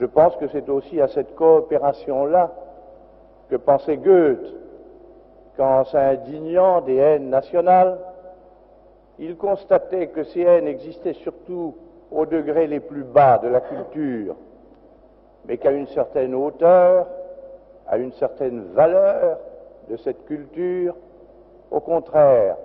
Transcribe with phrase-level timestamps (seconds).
[0.00, 2.50] Je pense que c'est aussi à cette coopération-là
[3.50, 4.54] que pensait Goethe
[5.58, 7.98] qu'en s'indignant des haines nationales,
[9.18, 11.74] il constatait que ces haines existaient surtout
[12.10, 14.36] aux degrés les plus bas de la culture,
[15.44, 17.06] mais qu'à une certaine hauteur,
[17.86, 19.38] à une certaine valeur
[19.90, 20.96] de cette culture,
[21.70, 22.56] au contraire,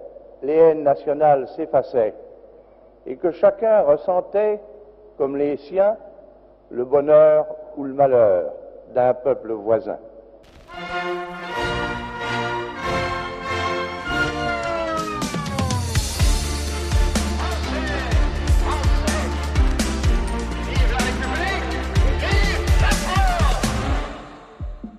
[0.41, 2.13] les haines nationales s'effaçaient
[3.05, 4.61] et que chacun ressentait,
[5.17, 5.97] comme les siens,
[6.71, 7.45] le bonheur
[7.77, 8.51] ou le malheur
[8.93, 9.97] d'un peuple voisin.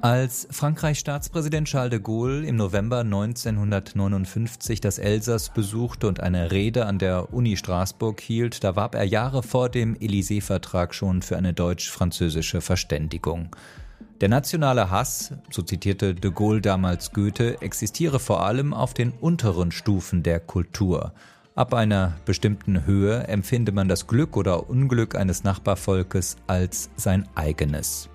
[0.09, 6.87] Als Frankreichs Staatspräsident Charles de Gaulle im November 1959 das Elsass besuchte und eine Rede
[6.87, 11.53] an der Uni Straßburg hielt, da warb er Jahre vor dem Élysée-Vertrag schon für eine
[11.55, 13.57] deutsch-französische Verständigung.
[14.21, 19.73] Der nationale Hass, so zitierte de Gaulle damals Goethe, existiere vor allem auf den unteren
[19.73, 21.15] Stufen der Kultur.
[21.57, 28.09] Ab einer bestimmten Höhe empfinde man das Glück oder Unglück eines Nachbarvolkes als sein eigenes.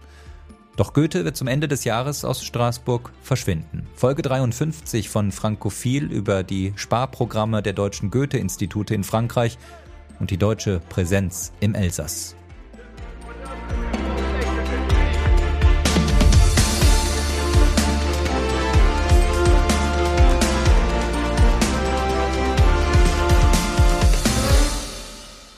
[0.77, 3.85] Doch Goethe wird zum Ende des Jahres aus Straßburg verschwinden.
[3.93, 9.57] Folge 53 von Frankophil über die Sparprogramme der deutschen Goethe-Institute in Frankreich
[10.19, 12.35] und die deutsche Präsenz im Elsass.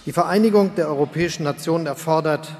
[0.05, 2.51] Die Vereinigung der europäischen Nationen erfordert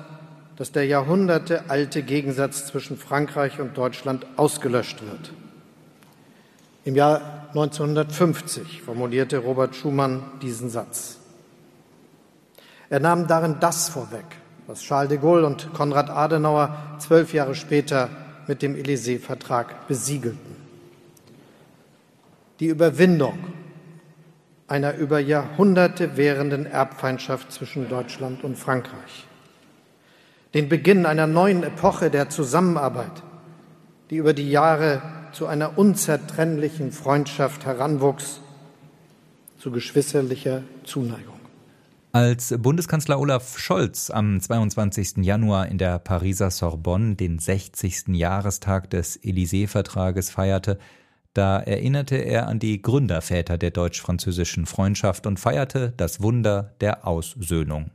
[0.56, 5.34] dass der jahrhundertealte Gegensatz zwischen Frankreich und Deutschland ausgelöscht wird.
[6.86, 11.18] Im Jahr 1950 formulierte Robert Schumann diesen Satz.
[12.90, 14.26] Er nahm darin das vorweg,
[14.68, 18.10] was Charles de Gaulle und Konrad Adenauer zwölf Jahre später
[18.48, 20.56] mit dem Élysée-Vertrag besiegelten.
[22.60, 23.40] Die Überwindung
[24.68, 29.28] einer über Jahrhunderte währenden Erbfeindschaft zwischen Deutschland und Frankreich
[30.54, 33.24] den Beginn einer neuen Epoche der Zusammenarbeit,
[34.10, 38.40] die über die Jahre zu einer unzertrennlichen Freundschaft heranwuchs,
[39.58, 41.34] zu geschwisterlicher Zuneigung.
[42.12, 45.26] Als Bundeskanzler Olaf Scholz am 22.
[45.26, 48.10] Januar in der Pariser Sorbonne den 60.
[48.10, 50.78] Jahrestag des Élysée-Vertrages feierte,
[51.34, 57.90] da erinnerte er an die Gründerväter der deutsch-französischen Freundschaft und feierte das Wunder der Aussöhnung.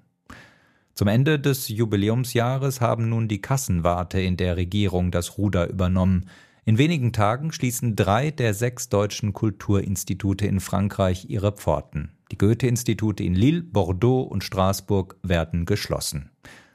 [0.99, 6.29] Zum Ende des Jubiläumsjahres haben nun die Kassenwarte in der Regierung das Ruder übernommen.
[6.65, 12.11] In wenigen Tagen schließen drei der sechs deutschen Kulturinstitute in Frankreich ihre Pforten.
[12.33, 16.33] Die Goethe-Institute in Lille, Bordeaux und Straßburg werden geschlossen.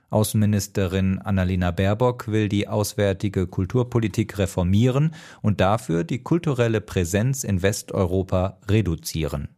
[0.10, 8.58] Außenministerin Annalena Baerbock will die auswärtige Kulturpolitik reformieren und dafür die kulturelle Präsenz in Westeuropa
[8.70, 9.50] reduzieren.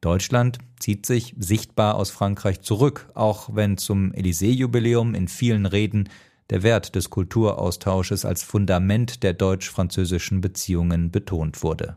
[0.00, 6.08] Deutschland zieht sich sichtbar aus Frankreich zurück, auch wenn zum Élysée-Jubiläum in vielen Reden
[6.48, 11.96] der Wert des Kulturaustausches als Fundament der deutsch-französischen Beziehungen betont wurde.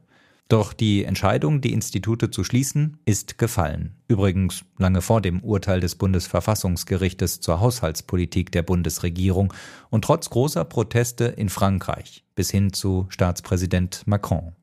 [0.50, 3.96] Doch die Entscheidung, die Institute zu schließen, ist gefallen.
[4.08, 9.54] Übrigens lange vor dem Urteil des Bundesverfassungsgerichtes zur Haushaltspolitik der Bundesregierung
[9.90, 14.54] und trotz großer Proteste in Frankreich bis hin zu Staatspräsident Macron.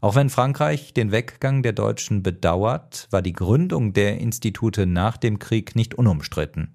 [0.00, 5.38] Auch wenn Frankreich den Weggang der Deutschen bedauert, war die Gründung der Institute nach dem
[5.38, 6.72] Krieg nicht unumstritten.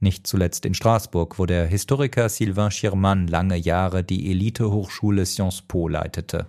[0.00, 5.88] Nicht zuletzt in Straßburg, wo der Historiker Sylvain Schirmann lange Jahre die Elitehochschule Sciences Po
[5.88, 6.46] leitete.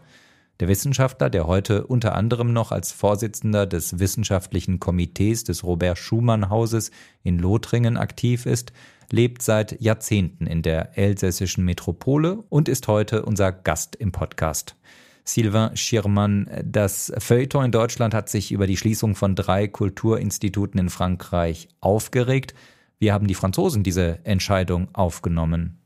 [0.62, 6.50] Der Wissenschaftler, der heute unter anderem noch als Vorsitzender des wissenschaftlichen Komitees des Robert Schumann
[6.50, 6.92] Hauses
[7.24, 8.72] in Lothringen aktiv ist,
[9.12, 14.76] lebt seit Jahrzehnten in der elsässischen Metropole und ist heute unser Gast im Podcast.
[15.25, 16.50] Sylvain Schirmann.
[16.63, 22.53] Das Feuilleton in Deutschland hat sich über die Schließung von drei Kulturinstituten in Frankreich aufgeregt.
[23.00, 25.79] Wie haben die Franzosen diese Entscheidung aufgenommen?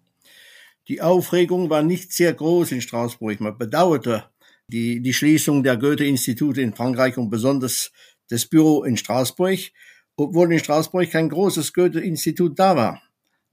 [0.88, 3.40] Die Aufregung war nicht sehr groß in Straßburg.
[3.40, 4.26] Man bedauerte
[4.68, 7.92] die, die Schließung der Goethe-Institute in Frankreich und besonders
[8.28, 9.60] das Büro in Straßburg,
[10.16, 13.02] obwohl in Straßburg kein großes Goethe-Institut da war.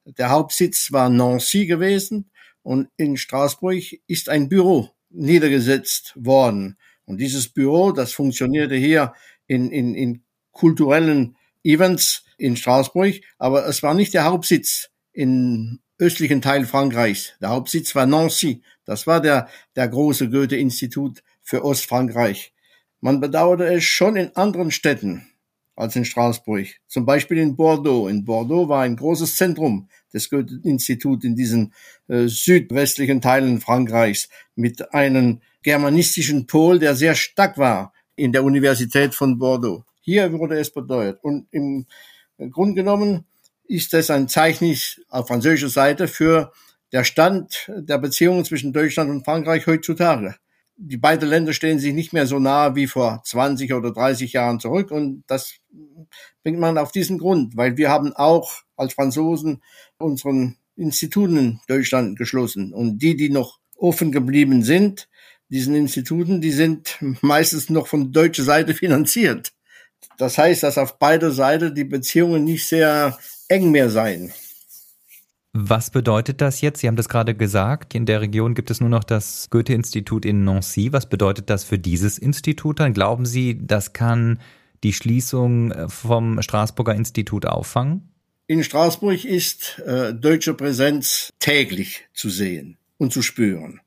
[0.04, 2.30] Der Hauptsitz war Nancy gewesen
[2.62, 6.76] und in Straßburg ist ein Büro niedergesetzt worden.
[7.04, 9.14] Und dieses Büro, das funktionierte hier
[9.46, 10.22] in, in, in
[10.52, 17.34] kulturellen Events in Straßburg, aber es war nicht der Hauptsitz im östlichen Teil Frankreichs.
[17.40, 18.62] Der Hauptsitz war Nancy.
[18.84, 22.52] Das war der, der große Goethe-Institut für Ostfrankreich.
[23.00, 25.26] Man bedauerte es schon in anderen Städten.
[25.76, 26.66] Als in Straßburg.
[26.88, 28.08] Zum Beispiel in Bordeaux.
[28.08, 31.74] In Bordeaux war ein großes Zentrum des Goethe-Instituts in diesen
[32.08, 39.14] äh, südwestlichen Teilen Frankreichs mit einem germanistischen Pol, der sehr stark war in der Universität
[39.14, 39.84] von Bordeaux.
[40.00, 41.22] Hier wurde es bedeutet.
[41.22, 41.86] Und im
[42.50, 43.26] Grunde genommen
[43.68, 44.74] ist es ein Zeichen
[45.10, 46.52] auf französischer Seite für
[46.92, 50.36] der Stand der Beziehungen zwischen Deutschland und Frankreich heutzutage
[50.76, 54.60] die beiden Länder stehen sich nicht mehr so nahe wie vor 20 oder 30 Jahren
[54.60, 55.54] zurück und das
[56.42, 59.62] bringt man auf diesen Grund, weil wir haben auch als Franzosen
[59.98, 65.08] unseren Instituten in Deutschland geschlossen und die, die noch offen geblieben sind,
[65.48, 69.52] diesen Instituten, die sind meistens noch von deutscher Seite finanziert.
[70.18, 73.18] Das heißt, dass auf beider Seite die Beziehungen nicht sehr
[73.48, 74.32] eng mehr seien.
[75.58, 76.80] Was bedeutet das jetzt?
[76.80, 77.94] Sie haben das gerade gesagt.
[77.94, 80.92] In der Region gibt es nur noch das Goethe-Institut in Nancy.
[80.92, 82.92] Was bedeutet das für dieses Institut dann?
[82.92, 84.38] Glauben Sie, das kann
[84.84, 88.10] die Schließung äh, vom Straßburger Institut auffangen?
[88.48, 93.80] In Straßburg ist äh, deutsche Präsenz täglich zu sehen und zu spüren.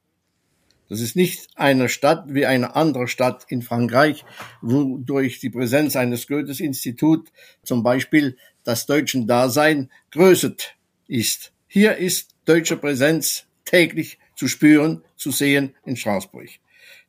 [0.89, 4.25] Das ist nicht eine Stadt wie eine andere Stadt in Frankreich,
[4.63, 7.29] wo durch die Präsenz eines Goethes-Institut
[7.61, 10.73] zum Beispiel das deutsche Dasein größet
[11.07, 11.53] ist.
[11.71, 16.49] Hier ist deutsche Präsenz täglich zu spüren, zu sehen in Straßburg.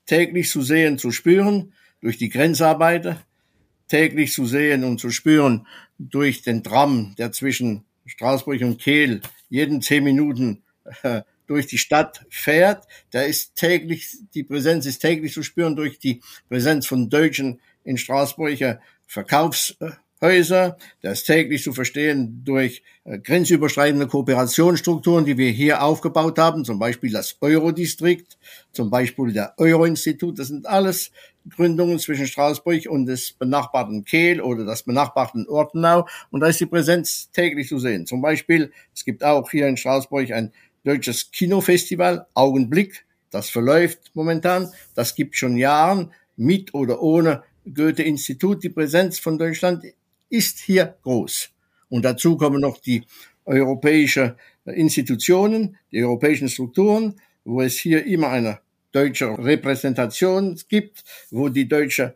[0.04, 1.72] Täglich zu sehen, zu spüren
[2.02, 3.24] durch die Grenzarbeiter,
[3.88, 5.66] täglich zu sehen und zu spüren
[5.98, 10.62] durch den Tram, der zwischen Straßburg und Kehl jeden zehn Minuten
[11.04, 12.86] äh, durch die Stadt fährt.
[13.12, 16.20] Da ist täglich, die Präsenz ist täglich zu spüren durch die
[16.50, 24.06] Präsenz von Deutschen in Straßburger Verkaufs äh, Häuser, das täglich zu verstehen durch äh, grenzüberschreitende
[24.06, 28.36] Kooperationsstrukturen, die wir hier aufgebaut haben, zum Beispiel das Eurodistrikt,
[28.72, 30.38] zum Beispiel der Euro-Institut.
[30.38, 31.10] Das sind alles
[31.48, 36.06] Gründungen zwischen Straßburg und des benachbarten Kehl oder des benachbarten Ortenau.
[36.30, 38.06] Und da ist die Präsenz täglich zu sehen.
[38.06, 40.52] Zum Beispiel, es gibt auch hier in Straßburg ein
[40.84, 43.06] deutsches Kinofestival, Augenblick.
[43.30, 44.70] Das verläuft momentan.
[44.94, 48.62] Das gibt schon Jahren mit oder ohne Goethe-Institut.
[48.62, 49.84] Die Präsenz von Deutschland
[50.30, 51.50] ist hier groß.
[51.90, 53.02] Und dazu kommen noch die
[53.44, 54.34] europäischen
[54.64, 58.60] Institutionen, die europäischen Strukturen, wo es hier immer eine
[58.92, 62.12] deutsche Repräsentation gibt, wo die deutschen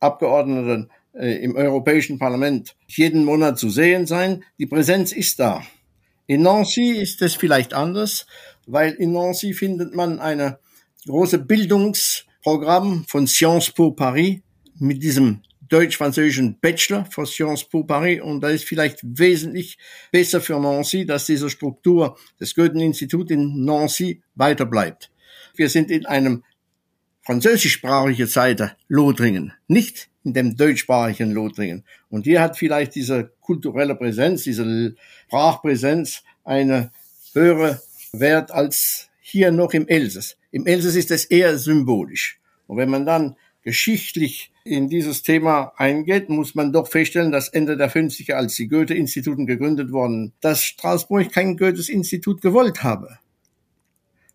[0.00, 4.44] Abgeordneten äh, im Europäischen Parlament jeden Monat zu sehen sein.
[4.58, 5.62] Die Präsenz ist da.
[6.26, 8.26] In Nancy ist es vielleicht anders,
[8.66, 10.58] weil in Nancy findet man eine
[11.06, 14.40] große Bildungsprogramm von Sciences Po Paris
[14.78, 19.78] mit diesem deutsch-französischen Bachelor für Sciences Po Paris und da ist vielleicht wesentlich
[20.12, 25.10] besser für Nancy, dass diese Struktur des Goethe-Instituts in Nancy weiter bleibt.
[25.54, 26.42] Wir sind in einem
[27.22, 31.84] französischsprachigen Seite Lothringen, nicht in dem deutschsprachigen Lothringen.
[32.10, 34.94] Und hier hat vielleicht diese kulturelle Präsenz, diese
[35.26, 36.90] Sprachpräsenz eine
[37.32, 37.80] höhere
[38.12, 40.36] Wert als hier noch im Elsass.
[40.50, 42.40] Im Elsass ist es eher symbolisch.
[42.66, 47.76] Und wenn man dann geschichtlich in dieses Thema eingeht, muss man doch feststellen, dass Ende
[47.76, 53.18] der 50er, als die Goethe-Instituten gegründet wurden, dass Straßburg kein Goethes-Institut gewollt habe.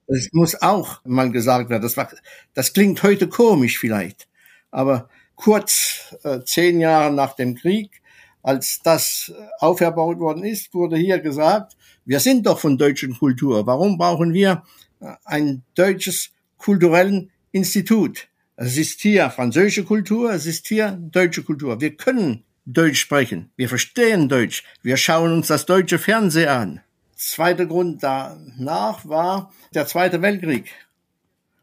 [0.07, 1.81] Das muss auch mal gesagt werden.
[1.81, 2.09] Das, war,
[2.53, 4.27] das klingt heute komisch vielleicht,
[4.69, 8.01] aber kurz äh, zehn Jahre nach dem Krieg,
[8.43, 13.65] als das auferbaut worden ist, wurde hier gesagt, wir sind doch von deutschen Kultur.
[13.65, 14.63] Warum brauchen wir
[14.99, 18.29] äh, ein deutsches kulturellen Institut?
[18.61, 21.79] Es ist hier französische Kultur, es ist hier deutsche Kultur.
[21.79, 23.53] Wir können Deutsch sprechen.
[23.55, 24.65] Wir verstehen Deutsch.
[24.81, 26.81] Wir schauen uns das deutsche Fernsehen an.
[27.15, 30.73] Zweiter Grund danach war der Zweite Weltkrieg.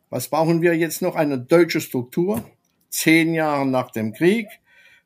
[0.09, 1.17] Was brauchen wir jetzt noch?
[1.17, 2.43] Eine deutsche Struktur,
[2.89, 4.47] zehn Jahre nach dem Krieg,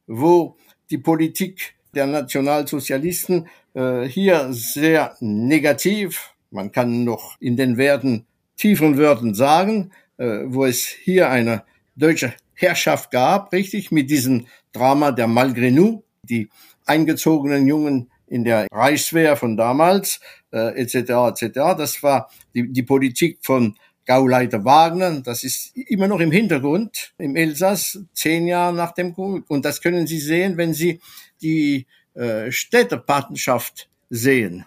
[0.07, 0.57] wo
[0.91, 8.97] die Politik der Nationalsozialisten äh, hier sehr negativ, man kann noch in den Werten tieferen
[8.97, 11.65] Wörtern sagen, äh, wo es hier eine
[12.01, 16.49] deutsche Herrschaft gab, richtig, mit diesem Drama der Malgré die
[16.87, 20.21] eingezogenen Jungen in der Reichswehr von damals,
[20.53, 21.77] äh, etc., etc.
[21.77, 23.77] Das war die, die Politik von
[24.07, 25.21] Gauleiter Wagner.
[25.21, 29.45] Das ist immer noch im Hintergrund im Elsass, zehn Jahre nach dem Krieg.
[29.49, 31.01] Und das können Sie sehen, wenn Sie
[31.43, 34.65] die äh, Städtepartnerschaft sehen.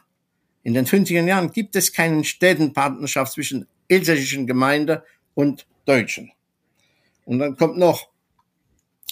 [0.63, 4.99] In den 50er Jahren gibt es keine Städtenpartnerschaft zwischen elsässischen Gemeinden
[5.33, 6.31] und Deutschen.
[7.25, 8.07] Und dann kommt noch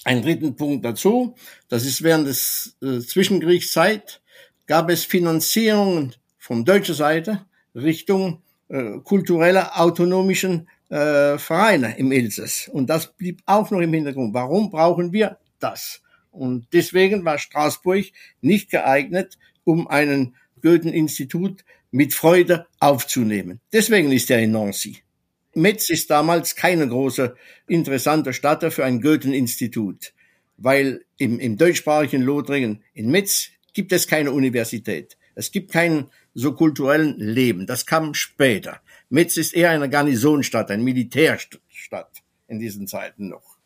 [0.03, 1.35] ein dritten Punkt dazu.
[1.69, 4.21] Das ist während des äh, Zwischenkriegszeit
[4.65, 12.67] gab es Finanzierungen von deutscher Seite Richtung äh, kultureller autonomischen äh, Vereine im Elsass.
[12.67, 14.33] Und das blieb auch noch im Hintergrund.
[14.33, 16.01] Warum brauchen wir das?
[16.31, 18.05] Und deswegen war Straßburg
[18.41, 23.59] nicht geeignet, um einen Goethe-Institut mit Freude aufzunehmen.
[23.73, 25.03] Deswegen ist er in Nancy.
[25.53, 27.36] Metz ist damals keine große
[27.67, 30.13] interessante Stadt für ein Goethe-Institut,
[30.58, 35.17] weil im, im deutschsprachigen Lothringen in Metz gibt es keine Universität.
[35.36, 37.65] Es gibt keinen so kulturellen Leben.
[37.65, 38.79] Das kam später.
[39.10, 43.58] Metz ist eher eine Garnisonstadt, ein Militärstadt in diesen Zeiten noch.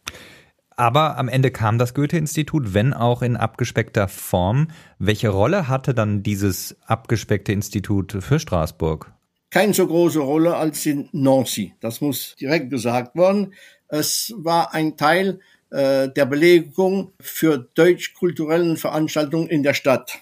[0.78, 4.70] Aber am Ende kam das Goethe-Institut, wenn auch in abgespeckter Form.
[5.00, 9.15] Welche Rolle hatte dann dieses abgespeckte Institut für Straßburg?
[9.56, 11.76] Keine so große Rolle als in Nancy.
[11.80, 13.54] Das muss direkt gesagt werden.
[13.88, 20.20] Es war ein Teil äh, der Belegung für deutsch-kulturellen Veranstaltungen in der Stadt.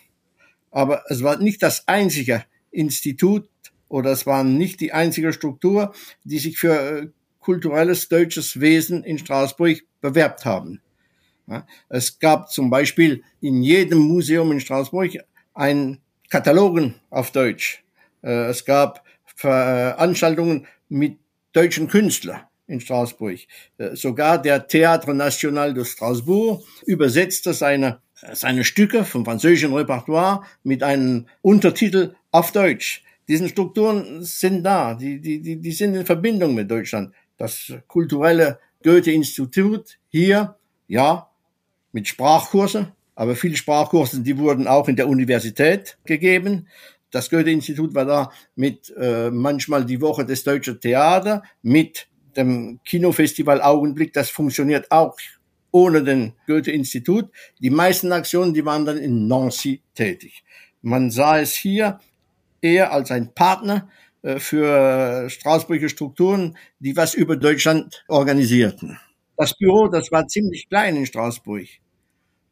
[0.69, 3.49] Aber es war nicht das einzige Institut
[3.89, 7.07] oder es war nicht die einzige Struktur, die sich für äh,
[7.39, 10.79] kulturelles deutsches Wesen in Straßburg bewerbt haben.
[11.89, 15.17] Es gab zum Beispiel in jedem Museum in Straßburg
[15.55, 15.97] ein
[16.29, 17.83] Katalogen auf Deutsch.
[18.21, 19.02] Äh, es gab
[19.35, 21.17] Veranstaltungen mit
[21.53, 23.39] deutschen Künstlern in Straßburg.
[23.77, 27.99] Äh, sogar der Théâtre National de Strasbourg übersetzte seine,
[28.33, 33.03] seine Stücke vom französischen Repertoire mit einem Untertitel auf Deutsch.
[33.27, 38.59] Diesen Strukturen sind da, die, die, die, die sind in Verbindung mit Deutschland das kulturelle
[38.83, 40.55] Goethe-Institut hier,
[40.87, 41.29] ja,
[41.91, 46.67] mit Sprachkurse, aber viele Sprachkurse, die wurden auch in der Universität gegeben.
[47.13, 53.61] Das Goethe-Institut war da mit äh, manchmal die Woche des Deutschen Theater, mit dem Kinofestival
[53.61, 55.15] Augenblick, das funktioniert auch
[55.69, 57.29] ohne den Goethe-Institut.
[57.59, 60.43] Die meisten Aktionen, die waren dann in Nancy tätig.
[60.81, 61.99] Man sah es hier
[62.61, 63.87] eher als ein Partner
[64.23, 68.99] äh, für Straßburger Strukturen, die was über Deutschland organisierten.
[69.37, 71.67] Das Büro, das war ziemlich klein in Straßburg.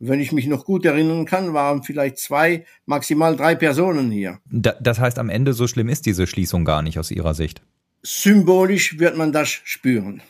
[0.04, 4.40] Wenn ich mich noch gut erinnern kann, waren vielleicht zwei, maximal drei Personen hier.
[4.50, 7.62] Das heißt, am Ende so schlimm ist diese Schließung gar nicht aus Ihrer Sicht.
[8.02, 10.24] Symbolisch wird man das spüren.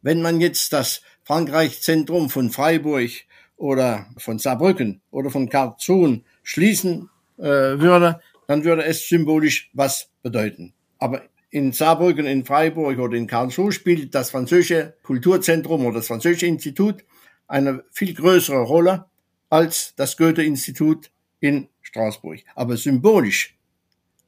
[0.00, 3.10] Wenn man jetzt das Frankreich-Zentrum von Freiburg
[3.56, 10.72] oder von Saarbrücken oder von Karlsruhe schließen äh, würde, dann würde es symbolisch was bedeuten.
[11.00, 16.46] Aber in Saarbrücken, in Freiburg oder in Karlsruhe spielt das französische Kulturzentrum oder das französische
[16.46, 17.02] Institut
[17.48, 19.06] eine viel größere Rolle
[19.48, 21.10] als das Goethe-Institut
[21.40, 22.40] in Straßburg.
[22.54, 23.56] Aber symbolisch,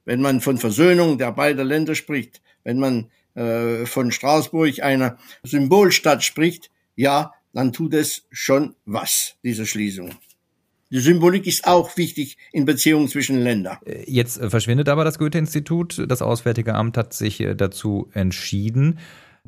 [0.05, 6.23] wenn man von Versöhnung der beiden Länder spricht, wenn man äh, von Straßburg einer Symbolstadt
[6.23, 10.11] spricht, ja, dann tut es schon was, diese Schließung.
[10.91, 13.77] Die Symbolik ist auch wichtig in Beziehungen zwischen Ländern.
[13.85, 16.03] Äh, jetzt verschwindet aber das Goethe-Institut.
[16.07, 18.99] Das Auswärtige Amt hat sich äh, dazu entschieden.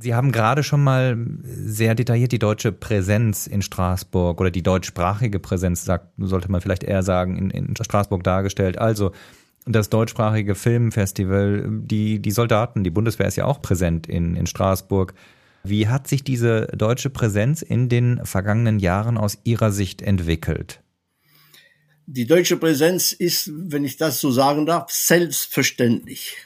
[0.02, 5.40] Sie haben gerade schon mal sehr detailliert die deutsche Präsenz in Straßburg oder die deutschsprachige
[5.40, 8.78] Präsenz, sagt, sollte man vielleicht eher sagen, in, in Straßburg dargestellt.
[8.80, 9.12] Also
[9.66, 15.14] das deutschsprachige Filmfestival, die, die Soldaten, die Bundeswehr ist ja auch präsent in, in Straßburg.
[15.64, 20.82] Wie hat sich diese deutsche Präsenz in den vergangenen Jahren aus Ihrer Sicht entwickelt?
[22.08, 26.38] Die deutsche Präsenz ist, wenn ich das so sagen darf, selbstverständlich.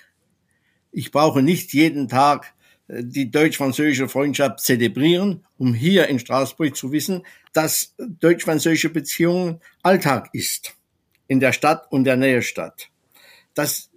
[0.91, 2.53] Ich brauche nicht jeden Tag
[2.87, 7.23] die deutsch-französische Freundschaft zelebrieren, um hier in Straßburg zu wissen,
[7.53, 10.75] dass deutsch-französische Beziehungen Alltag ist
[11.27, 12.89] in der Stadt und der Nähestadt.
[13.53, 13.89] Das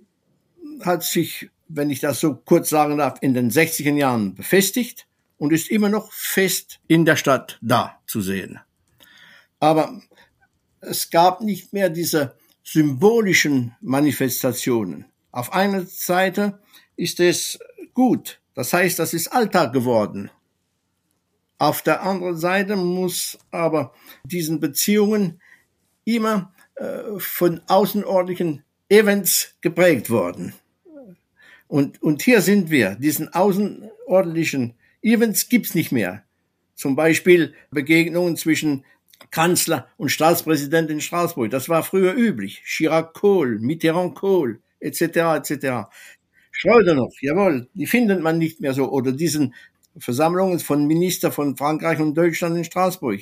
[0.81, 5.53] hat sich, wenn ich das so kurz sagen darf, in den 60er Jahren befestigt und
[5.53, 8.61] ist immer noch fest in der Stadt da zu sehen.
[9.61, 10.01] Aber
[10.81, 15.07] es gab nicht mehr diese symbolischen Manifestationen.
[15.31, 16.61] Auf einer Seite
[16.97, 17.59] ist es
[17.93, 20.33] gut, das heißt, das ist Alltag geworden.
[21.59, 25.41] Auf der anderen Seite muss aber diesen Beziehungen
[26.05, 30.55] immer äh, von außerordentlichen Events geprägt worden.
[31.69, 32.97] Und, und hier sind wir.
[32.97, 36.25] Diesen außerordentlichen Events gibt's nicht mehr.
[36.75, 38.85] Zum Beispiel Begegnungen zwischen
[39.31, 41.49] Kanzler und Staatspräsident in Straßburg.
[41.53, 42.65] Das war früher üblich.
[42.65, 45.03] Chirac Kohl, Mitterrand Kohl, etc.,
[45.49, 45.89] etc.
[46.61, 48.91] Schröder noch, jawohl, die findet man nicht mehr so.
[48.91, 49.55] Oder diesen
[49.99, 53.21] Versammlungen von Minister von Frankreich und Deutschland in Straßburg.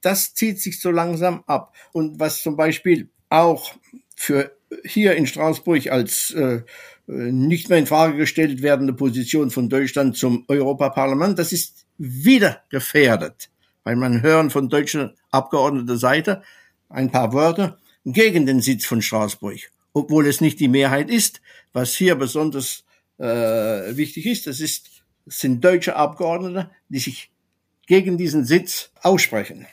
[0.00, 1.74] Das zieht sich so langsam ab.
[1.92, 3.74] Und was zum Beispiel auch
[4.16, 6.62] für hier in Straßburg als äh,
[7.06, 13.50] nicht mehr in Frage gestellt werdende Position von Deutschland zum Europaparlament, das ist wieder gefährdet
[13.84, 16.42] weil man hören von deutscher Abgeordneter Seite
[16.88, 19.58] ein paar Wörter gegen den Sitz von Straßburg,
[19.92, 21.40] obwohl es nicht die Mehrheit ist.
[21.72, 22.84] Was hier besonders
[23.18, 23.24] äh,
[23.96, 27.30] wichtig ist, das ist, das sind deutsche Abgeordnete, die sich
[27.86, 29.66] gegen diesen Sitz aussprechen.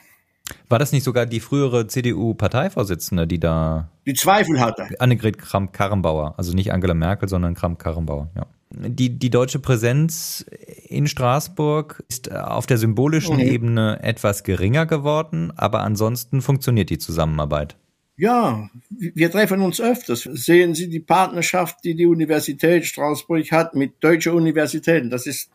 [0.68, 4.88] War das nicht sogar die frühere CDU-Parteivorsitzende, die da die Zweifel hatte?
[4.98, 8.46] Annegret Kramp-Karrenbauer, also nicht Angela Merkel, sondern Kramp-Karrenbauer, ja.
[8.72, 10.46] Die, die deutsche Präsenz
[10.86, 13.42] in Straßburg ist auf der symbolischen mhm.
[13.42, 17.76] Ebene etwas geringer geworden, aber ansonsten funktioniert die Zusammenarbeit.
[18.20, 20.24] Ja, wir treffen uns öfters.
[20.24, 25.08] Sehen Sie die Partnerschaft, die die Universität Straßburg hat mit deutschen Universitäten.
[25.08, 25.50] Das ist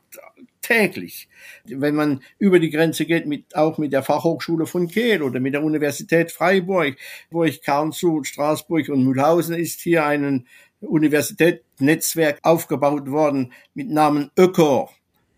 [0.63, 1.29] täglich.
[1.65, 5.53] Wenn man über die Grenze geht, mit, auch mit der Fachhochschule von Kehl oder mit
[5.53, 6.98] der Universität Freiburg,
[7.29, 10.48] wo ich zu Straßburg und Mühlhausen ist hier ein
[10.79, 14.89] Universitätsnetzwerk aufgebaut worden mit Namen ÖKOR,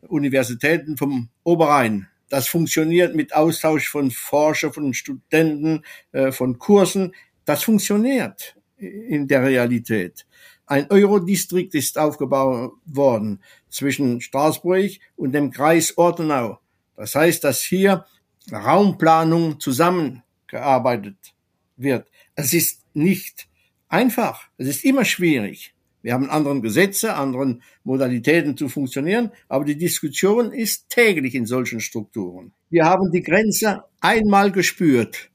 [0.08, 2.08] Universitäten vom Oberrhein.
[2.30, 7.14] Das funktioniert mit Austausch von Forschern, von Studenten, äh, von Kursen.
[7.46, 10.26] Das funktioniert in der Realität.
[10.66, 16.60] Ein Eurodistrikt ist aufgebaut worden zwischen Straßburg und dem Kreis Ortenau.
[16.98, 18.06] Das heißt, dass hier
[18.52, 21.34] Raumplanung zusammengearbeitet
[21.78, 22.10] wird.
[22.36, 23.48] Es ist nicht
[23.88, 24.50] einfach.
[24.58, 25.74] Es ist immer schwierig.
[26.08, 31.82] Wir haben anderen Gesetze, anderen Modalitäten zu funktionieren, aber die Diskussion ist täglich in solchen
[31.82, 32.54] Strukturen.
[32.70, 35.30] Wir haben die Grenze einmal gespürt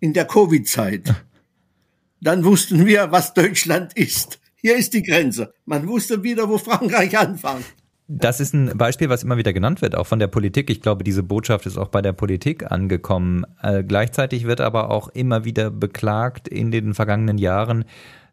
[0.00, 1.14] in der Covid-Zeit.
[2.20, 4.40] Dann wussten wir, was Deutschland ist.
[4.56, 5.54] Hier ist die Grenze.
[5.64, 7.64] Man wusste wieder, wo Frankreich anfängt.
[8.08, 10.70] Das ist ein Beispiel, was immer wieder genannt wird, auch von der Politik.
[10.70, 13.44] Ich glaube, diese Botschaft ist auch bei der Politik angekommen.
[13.62, 17.84] Äh, gleichzeitig wird aber auch immer wieder beklagt in den vergangenen Jahren,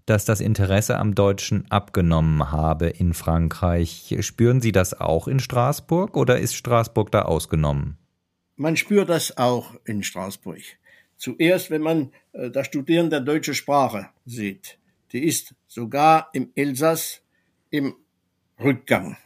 [0.05, 4.15] dass das Interesse am Deutschen abgenommen habe in Frankreich.
[4.19, 7.97] Spüren Sie das auch in Straßburg oder ist Straßburg da ausgenommen?
[8.55, 10.61] Man spürt das auch in Straßburg.
[11.17, 14.77] Zuerst, wenn man äh, das Studieren der deutschen Sprache sieht.
[15.11, 17.21] Die ist sogar im Elsass
[17.69, 17.95] im
[18.59, 19.17] Rückgang.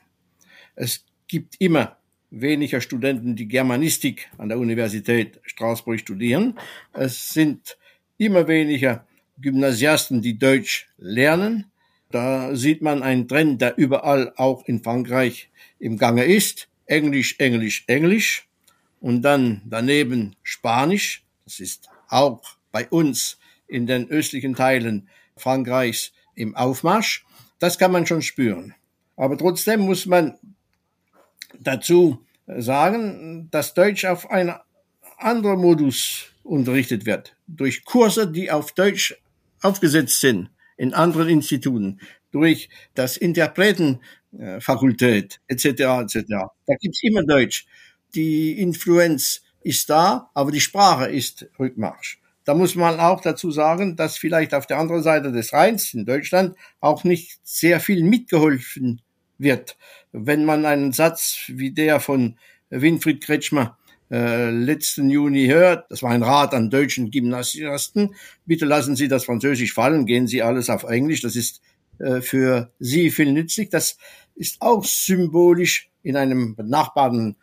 [0.76, 1.98] Es gibt immer
[2.30, 6.60] weniger Studenten, die Germanistik an der Universität Straßburg studieren.
[6.94, 7.78] Es sind
[8.18, 9.07] immer weniger
[9.42, 11.66] Gymnasiasten, die Deutsch lernen.
[12.12, 16.68] Da sieht man einen Trend, der überall auch in Frankreich im Gange ist.
[16.86, 18.48] Englisch, Englisch, Englisch.
[19.00, 21.24] Und dann daneben Spanisch.
[21.46, 27.26] Das ist auch bei uns in den östlichen Teilen Frankreichs im Aufmarsch.
[27.60, 28.74] Das kann man schon spüren.
[29.16, 30.38] Aber trotzdem muss man
[31.60, 34.54] dazu sagen, dass Deutsch auf einen
[35.18, 37.36] anderen Modus unterrichtet wird.
[37.48, 39.16] Durch Kurse, die auf Deutsch
[39.62, 42.00] aufgesetzt sind in anderen Instituten,
[42.32, 45.66] durch das Interpretenfakultät etc.
[45.66, 46.24] etc.
[46.66, 47.66] Da gibt's immer Deutsch.
[48.16, 52.22] Die Influenz ist da, aber die Sprache ist Rückmarsch.
[52.46, 56.06] Da muss man auch dazu sagen, dass vielleicht auf der anderen Seite des Rheins in
[56.06, 59.02] Deutschland auch nicht sehr viel mitgeholfen
[59.38, 59.76] wird.
[60.14, 62.38] Wenn man einen Satz wie der von
[62.70, 63.78] Winfried Kretschmer
[64.12, 68.16] äh, letzten Juni hört, das war ein Rat an deutschen Gymnasiasten,
[68.46, 71.62] bitte lassen Sie das Französisch fallen, gehen Sie alles auf Englisch, das ist
[72.00, 73.70] äh, für Sie viel nützlich.
[73.70, 73.98] Das
[74.36, 77.36] ist auch symbolisch in einem benachbarten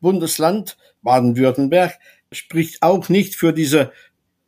[0.00, 1.98] Bundesland, Baden-Württemberg,
[2.32, 3.92] spricht auch nicht für diese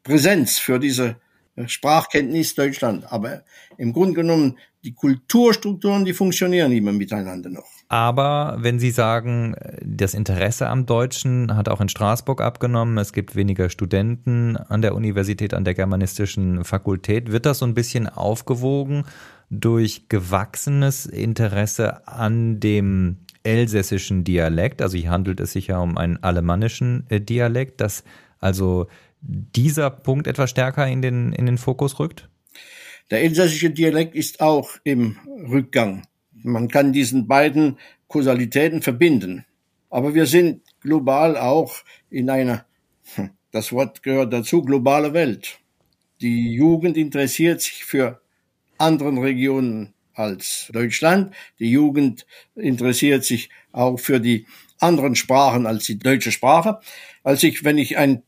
[0.03, 1.16] Präsenz, für diese
[1.57, 3.11] äh, Sprachkenntnis Deutschland.
[3.12, 3.44] Aber
[3.79, 7.68] im Grunde genommen, die Kulturstrukturen, die funktionieren immer miteinander noch.
[7.95, 13.37] Aber wenn Sie sagen, das Interesse am Deutschen hat auch in Straßburg abgenommen, es gibt
[13.37, 19.05] weniger Studenten an der Universität, an der germanistischen Fakultät, wird das so ein bisschen aufgewogen
[19.49, 24.83] durch gewachsenes Interesse an dem elsässischen Dialekt?
[24.83, 28.03] Also hier handelt es sich ja um einen alemannischen äh, Dialekt, dass
[28.41, 28.89] also
[29.21, 32.29] dieser Punkt etwas stärker in den, in den Fokus rückt?
[33.13, 35.17] Der elsässische Dialekt ist auch im
[35.49, 36.03] Rückgang.
[36.45, 39.47] Man kann diesen beiden Kausalitäten verbinden.
[39.89, 41.77] Aber wir sind global auch
[42.11, 42.67] in einer,
[43.15, 45.59] hm, das Wort gehört dazu, globale Welt.
[46.21, 48.21] Die Jugend interessiert sich für
[48.77, 51.35] anderen Regionen als Deutschland.
[51.59, 54.47] Die Jugend interessiert sich auch für die
[54.79, 56.81] anderen Sprachen als die deutsche Sprache.
[57.23, 58.23] Als ich, wenn ich ein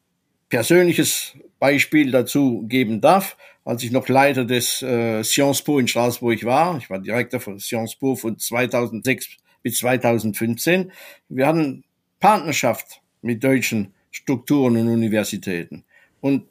[0.49, 6.45] persönliches Beispiel dazu geben darf, als ich noch Leiter des äh, Sciences Po in Straßburg
[6.45, 9.29] war, ich war Direktor von Sciences Po von 2006
[9.63, 10.93] bis 2015,
[11.29, 11.85] wir hatten
[12.21, 15.85] Partnerschaft mit deutschen Strukturen und Universitäten.
[16.21, 16.47] Und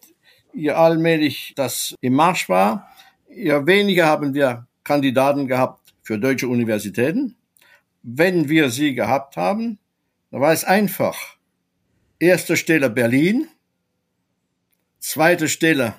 [0.54, 2.91] je allmählich das im Marsch war,
[3.30, 7.38] je weniger haben wir Kandidaten gehabt für deutsche Universitäten.
[8.04, 9.80] Wenn wir sie gehabt haben,
[10.32, 11.38] dann war es einfach.
[12.19, 13.47] Erste Stelle Berlin,
[14.99, 15.95] zweite Stelle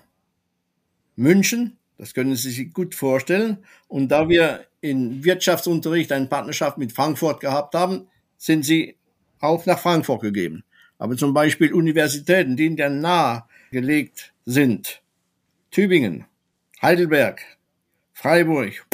[1.17, 3.59] München, das können Sie sich gut vorstellen.
[3.89, 8.97] Und da wir in Wirtschaftsunterricht eine Partnerschaft mit Frankfurt gehabt haben, sind sie
[9.41, 10.63] auch nach Frankfurt gegeben.
[10.99, 15.03] Aber zum Beispiel Universitäten, die in der nahe gelegt sind,
[15.71, 16.27] Tübingen,
[16.81, 17.41] Heidelberg,
[18.13, 18.87] Freiburg,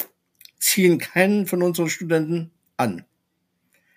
[0.59, 3.05] ziehen keinen von unseren Studenten an.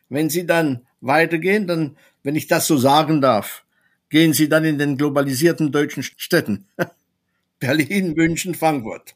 [0.10, 3.64] Wenn sie dann weitergehen, dann, wenn ich das so sagen darf,
[4.10, 6.66] gehen sie dann in den globalisierten deutschen Städten.
[7.60, 9.16] Berlin, München, Frankfurt.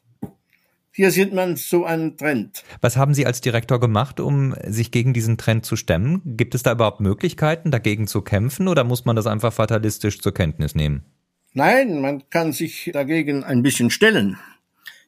[0.92, 2.64] Hier sieht man so einen Trend.
[2.80, 6.20] Was haben Sie als Direktor gemacht, um sich gegen diesen Trend zu stemmen?
[6.24, 10.34] Gibt es da überhaupt Möglichkeiten, dagegen zu kämpfen oder muss man das einfach fatalistisch zur
[10.34, 11.04] Kenntnis nehmen?
[11.52, 14.38] Nein, man kann sich dagegen ein bisschen stellen.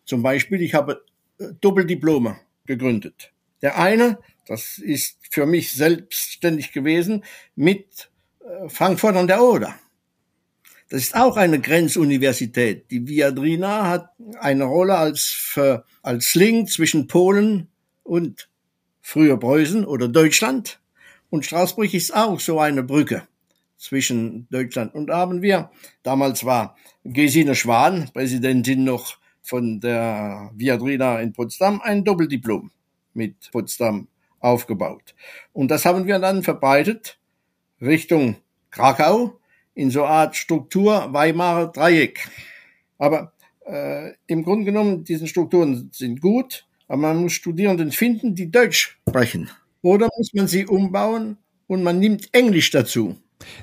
[0.05, 1.05] Zum Beispiel, ich habe
[1.38, 3.33] äh, Doppeldiplome gegründet.
[3.61, 9.75] Der eine, das ist für mich selbstständig gewesen, mit äh, Frankfurt an der Oder.
[10.92, 12.90] Das ist auch eine Grenzuniversität.
[12.90, 15.59] Die Viadrina hat eine Rolle als,
[16.02, 17.68] als Link zwischen Polen
[18.02, 18.50] und
[19.00, 20.83] früher Preußen oder Deutschland.
[21.31, 23.26] Und Straßburg ist auch so eine Brücke
[23.78, 25.70] zwischen Deutschland und haben wir.
[26.02, 32.70] Damals war Gesine Schwan, Präsidentin noch von der Viadrina in Potsdam, ein Doppeldiplom
[33.14, 34.09] mit Potsdam
[34.40, 35.14] aufgebaut.
[35.55, 37.18] Und das haben wir dann verbreitet
[37.81, 38.37] Richtung
[38.70, 39.38] Krakau
[39.74, 42.28] in so Art Struktur Weimarer Dreieck.
[42.98, 43.32] Aber
[43.66, 48.98] äh, im Grunde genommen, diese Strukturen sind gut, aber man muss Studierenden finden, die Deutsch
[49.08, 49.50] sprechen.
[49.82, 53.16] Oder muss man sie umbauen und man nimmt Englisch dazu.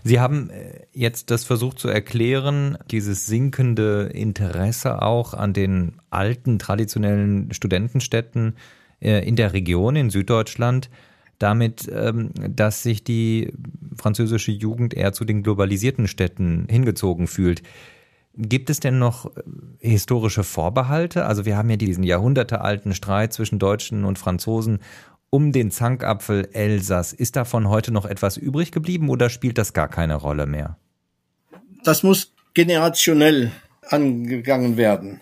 [0.04, 6.60] Sie haben äh, jetzt das versucht zu erklären, dieses sinkende Interesse auch an den alten
[6.60, 8.58] traditionellen Studentenstädten
[9.00, 10.90] äh, in der Region in Süddeutschland
[11.40, 13.54] damit, ähm, dass sich die
[13.96, 17.64] französische Jugend eher zu den globalisierten Städten hingezogen fühlt.
[18.36, 19.42] Gibt es denn noch äh,
[19.80, 21.26] historische Vorbehalte?
[21.26, 24.80] Also wir haben ja diesen jahrhundertealten Streit zwischen Deutschen und Franzosen
[25.30, 27.14] um den Zankapfel Elsass.
[27.14, 30.78] Ist davon heute noch etwas übrig geblieben oder spielt das gar keine Rolle mehr?
[31.84, 33.52] Das muss generationell
[33.88, 35.22] angegangen werden.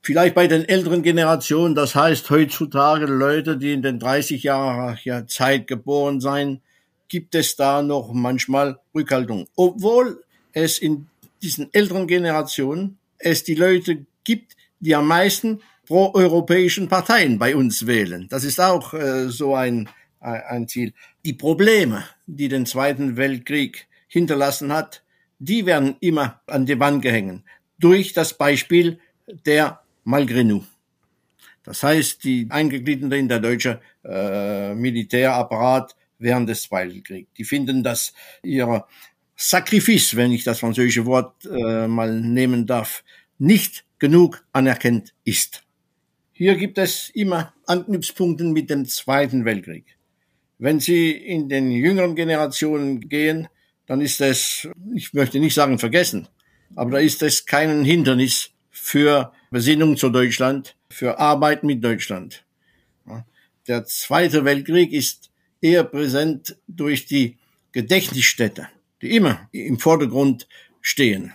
[0.00, 5.26] Vielleicht bei den älteren Generationen, das heißt heutzutage Leute, die in den 30 Jahren ja,
[5.26, 6.60] Zeit geboren sein,
[7.08, 9.46] gibt es da noch manchmal Rückhaltung.
[9.56, 11.08] Obwohl es in
[11.42, 18.28] diesen älteren Generationen es die Leute gibt, die am meisten pro-europäischen Parteien bei uns wählen.
[18.28, 19.88] Das ist auch äh, so ein,
[20.20, 20.92] ein Ziel.
[21.24, 25.02] Die Probleme, die den Zweiten Weltkrieg hinterlassen hat,
[25.38, 27.42] die werden immer an die Wand gehängt
[27.78, 28.98] durch das Beispiel
[29.46, 30.62] der Malgrenu.
[31.64, 37.82] Das heißt, die Eingegliederten in der deutsche äh, Militärapparat während des Zweiten Weltkriegs, die finden,
[37.82, 38.86] dass ihr
[39.36, 43.04] Sacrifice, wenn ich das französische Wort äh, mal nehmen darf,
[43.36, 45.62] nicht genug anerkannt ist.
[46.32, 49.84] Hier gibt es immer Anknüpfpunkte mit dem Zweiten Weltkrieg.
[50.56, 53.48] Wenn Sie in den jüngeren Generationen gehen,
[53.84, 56.28] dann ist es, ich möchte nicht sagen vergessen,
[56.74, 62.44] aber da ist es kein Hindernis für Besinnung zu Deutschland, für Arbeit mit Deutschland.
[63.66, 65.30] Der Zweite Weltkrieg ist
[65.60, 67.36] eher präsent durch die
[67.72, 68.68] Gedächtnisstätte,
[69.02, 70.48] die immer im Vordergrund
[70.80, 71.32] stehen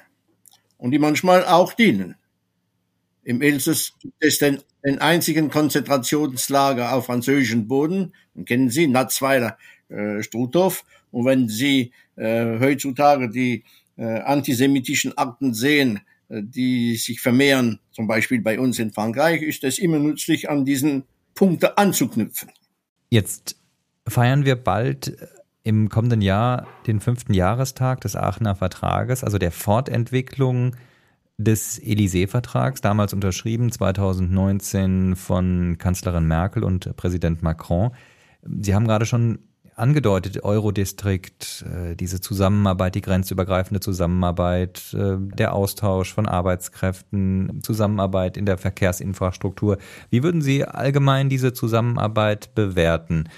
[0.77, 2.15] und die manchmal auch dienen.
[3.23, 8.13] Im Elsass gibt es den, den einzigen Konzentrationslager auf französischem Boden.
[8.35, 9.57] Den kennen Sie, Natzweiler,
[9.89, 10.83] äh, Struthof.
[11.11, 13.63] Und wenn Sie äh, heutzutage die
[13.95, 16.01] äh, antisemitischen Akten sehen,
[16.41, 21.03] die sich vermehren, zum Beispiel bei uns in Frankreich, ist es immer nützlich, an diesen
[21.35, 22.49] Punkte anzuknüpfen.
[23.09, 23.55] Jetzt
[24.07, 25.27] feiern wir bald äh,
[25.63, 30.75] im kommenden Jahr den fünften Jahrestag des Aachener Vertrages, also der Fortentwicklung
[31.37, 37.91] des Élysée-Vertrags, damals unterschrieben 2019 von Kanzlerin Merkel und Präsident Macron.
[38.43, 39.39] Sie haben gerade schon
[39.75, 48.45] angedeutet, Eurodistrikt, äh, diese Zusammenarbeit, die grenzübergreifende Zusammenarbeit, äh, der Austausch von Arbeitskräften, Zusammenarbeit in
[48.45, 49.77] der Verkehrsinfrastruktur.
[50.09, 53.29] Wie würden Sie allgemein diese Zusammenarbeit bewerten?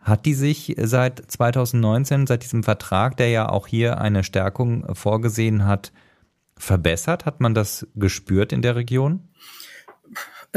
[0.00, 5.66] Hat die sich seit 2019, seit diesem Vertrag, der ja auch hier eine Stärkung vorgesehen
[5.66, 5.92] hat,
[6.56, 7.26] verbessert?
[7.26, 9.28] Hat man das gespürt in der Region?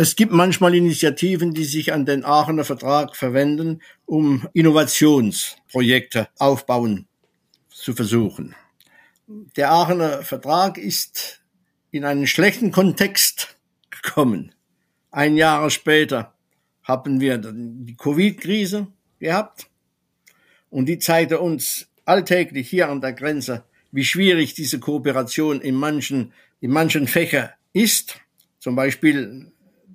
[0.01, 7.05] Es gibt manchmal Initiativen, die sich an den Aachener Vertrag verwenden, um Innovationsprojekte aufbauen
[7.67, 8.55] zu versuchen.
[9.57, 11.41] Der Aachener Vertrag ist
[11.91, 13.57] in einen schlechten Kontext
[13.89, 14.55] gekommen.
[15.11, 16.33] Ein Jahr später
[16.83, 18.87] haben wir die Covid-Krise
[19.19, 19.67] gehabt
[20.69, 26.31] und die zeigte uns alltäglich hier an der Grenze, wie schwierig diese Kooperation in manchen,
[26.61, 28.21] in manchen Fächern ist,
[28.59, 29.51] zum Beispiel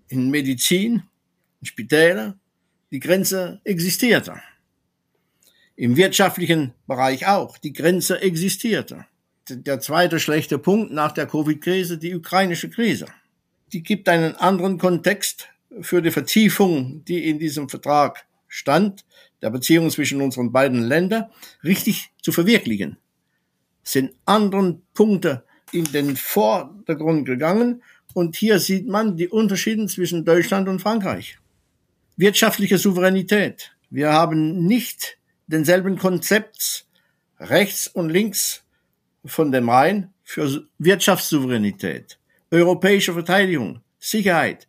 [0.09, 1.03] in Medizin,
[1.61, 2.39] in Spitäler,
[2.91, 4.41] die Grenze existierte.
[5.77, 7.59] Im wirtschaftlichen Bereich auch.
[7.59, 9.07] Die Grenze existierte.
[9.49, 13.07] Der zweite schlechte Punkt nach der Covid-Krise, die ukrainische Krise.
[13.73, 15.49] Die gibt einen anderen Kontext
[15.81, 19.05] für die Vertiefung, die in diesem Vertrag stand,
[19.43, 21.27] der Beziehung zwischen unseren beiden Ländern,
[21.65, 22.99] richtig zu verwirklichen.
[23.83, 27.83] Sind anderen Punkte in den Vordergrund gegangen
[28.15, 31.39] und hier sieht man die Unterschiede zwischen Deutschland und Frankreich.
[32.17, 33.73] Wirtschaftliche Souveränität.
[33.91, 36.87] Wir haben nicht denselben Konzept
[37.39, 38.65] rechts und links
[39.25, 42.19] von dem Rhein für Wirtschaftssouveränität,
[42.51, 44.69] europäische Verteidigung, Sicherheit.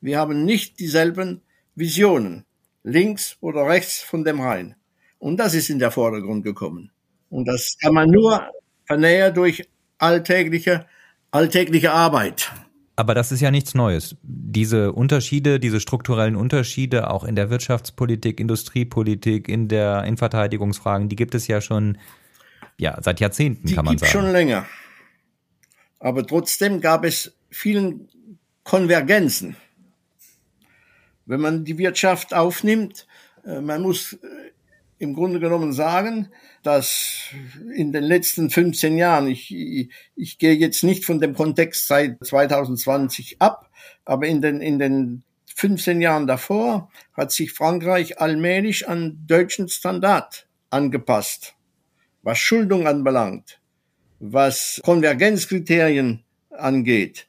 [0.00, 1.40] Wir haben nicht dieselben
[1.74, 2.44] Visionen
[2.82, 4.76] links oder rechts von dem Rhein.
[5.18, 6.90] Und das ist in der Vordergrund gekommen.
[7.30, 8.50] Und das kann man nur
[8.84, 10.86] vernähern durch alltägliche,
[11.30, 12.52] alltägliche Arbeit.
[12.94, 14.16] Aber das ist ja nichts Neues.
[14.22, 21.16] Diese Unterschiede, diese strukturellen Unterschiede auch in der Wirtschaftspolitik, Industriepolitik, in der in Verteidigungsfragen, die
[21.16, 21.98] gibt es ja schon
[22.78, 24.12] ja, seit Jahrzehnten, die kann man sagen.
[24.12, 24.66] schon länger.
[26.00, 28.08] Aber trotzdem gab es vielen
[28.64, 29.56] Konvergenzen.
[31.26, 33.06] Wenn man die Wirtschaft aufnimmt,
[33.44, 34.18] äh, man muss äh,
[35.02, 36.28] im Grunde genommen sagen,
[36.62, 37.30] dass
[37.74, 39.52] in den letzten 15 Jahren, ich,
[40.14, 43.68] ich, gehe jetzt nicht von dem Kontext seit 2020 ab,
[44.04, 45.24] aber in den, in den
[45.56, 51.56] 15 Jahren davor hat sich Frankreich allmählich an deutschen Standard angepasst,
[52.22, 53.60] was Schuldung anbelangt,
[54.20, 57.26] was Konvergenzkriterien angeht.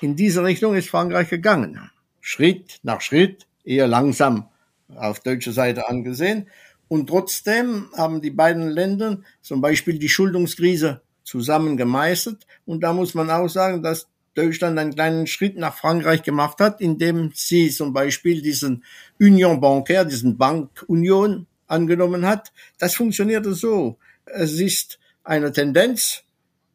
[0.00, 1.90] In diese Richtung ist Frankreich gegangen.
[2.20, 4.48] Schritt nach Schritt, eher langsam
[4.94, 6.46] auf deutscher Seite angesehen.
[6.90, 12.48] Und trotzdem haben die beiden Länder zum Beispiel die Schuldungskrise zusammen gemeistert.
[12.66, 16.80] Und da muss man auch sagen, dass Deutschland einen kleinen Schritt nach Frankreich gemacht hat,
[16.80, 18.82] indem sie zum Beispiel diesen
[19.20, 22.50] Union Bancaire, diesen Bankunion angenommen hat.
[22.80, 23.96] Das funktionierte so.
[24.24, 26.24] Es ist eine Tendenz.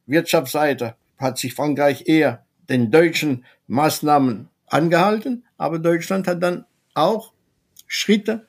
[0.05, 7.33] Wirtschaftsseite hat sich Frankreich eher den deutschen Maßnahmen angehalten, aber Deutschland hat dann auch
[7.85, 8.47] Schritte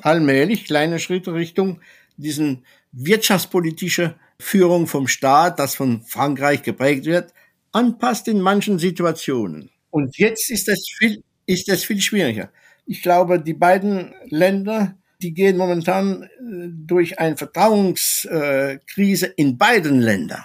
[0.00, 1.80] allmählich kleine Schritte Richtung
[2.16, 7.32] diesen wirtschaftspolitische Führung vom Staat, das von Frankreich geprägt wird,
[7.72, 9.70] anpasst in manchen Situationen.
[9.90, 12.50] Und jetzt ist es viel, ist es viel schwieriger.
[12.86, 16.28] Ich glaube, die beiden Länder, die gehen momentan äh,
[16.68, 20.44] durch eine Vertrauenskrise in beiden Ländern.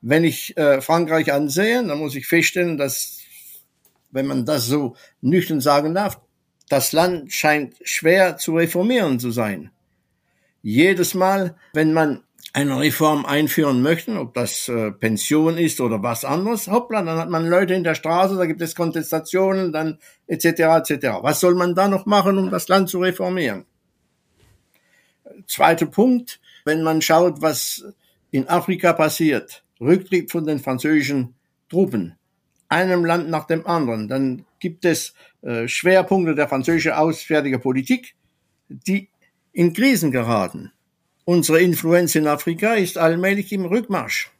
[0.00, 3.20] Wenn ich äh, Frankreich ansehe, dann muss ich feststellen, dass,
[4.10, 6.20] wenn man das so nüchtern sagen darf,
[6.68, 9.70] das Land scheint schwer zu reformieren zu sein.
[10.62, 12.22] Jedes Mal, wenn man
[12.52, 17.30] eine Reform einführen möchte, ob das äh, Pension ist oder was anderes, hoppla, dann hat
[17.30, 20.46] man Leute in der Straße, da gibt es Kontestationen, dann etc.
[20.46, 21.06] etc.
[21.22, 23.64] Was soll man da noch machen, um das Land zu reformieren?
[25.46, 27.84] Zweiter Punkt, wenn man schaut, was
[28.30, 31.34] in Afrika passiert, Rücktritt von den französischen
[31.70, 32.16] Truppen,
[32.68, 38.14] einem Land nach dem anderen, dann gibt es äh, Schwerpunkte der französischen auswärtigen Politik,
[38.68, 39.08] die
[39.52, 40.70] in Krisen geraten.
[41.24, 44.30] Unsere Influenz in Afrika ist allmählich im Rückmarsch.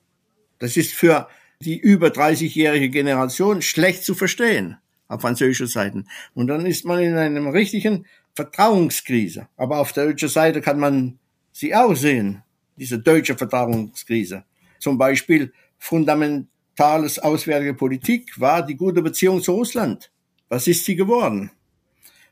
[0.61, 1.29] Das ist für
[1.61, 4.77] die über 30-jährige Generation schlecht zu verstehen
[5.09, 6.05] auf französischer Seite.
[6.35, 9.49] Und dann ist man in einem richtigen Vertrauenskrise.
[9.57, 11.19] Aber auf der deutschen Seite kann man
[11.51, 12.43] sie auch sehen,
[12.77, 14.45] diese deutsche Vertrauenskrise.
[14.79, 20.12] Zum Beispiel fundamentales auswärtige Politik war die gute Beziehung zu Russland.
[20.53, 21.51] Was ist sie geworden?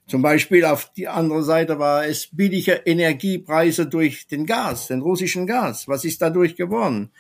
[0.07, 5.47] Zum Beispiel auf die andere Seite war es billige Energiepreise durch den Gas, den russischen
[5.47, 5.89] Gas.
[5.89, 7.13] Was ist dadurch geworden?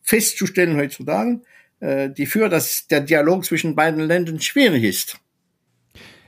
[0.00, 1.40] Festzustellen heutzutage,
[1.80, 5.18] äh, die führt, dass der Dialog zwischen beiden Ländern schwierig ist.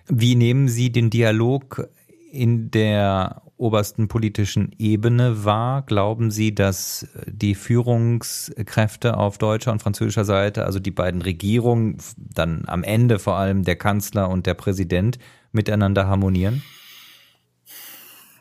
[0.09, 1.89] Wie nehmen Sie den Dialog
[2.33, 5.83] in der obersten politischen Ebene wahr?
[5.83, 12.65] Glauben Sie, dass die Führungskräfte auf deutscher und französischer Seite, also die beiden Regierungen, dann
[12.67, 15.19] am Ende vor allem der Kanzler und der Präsident,
[15.53, 16.63] miteinander harmonieren?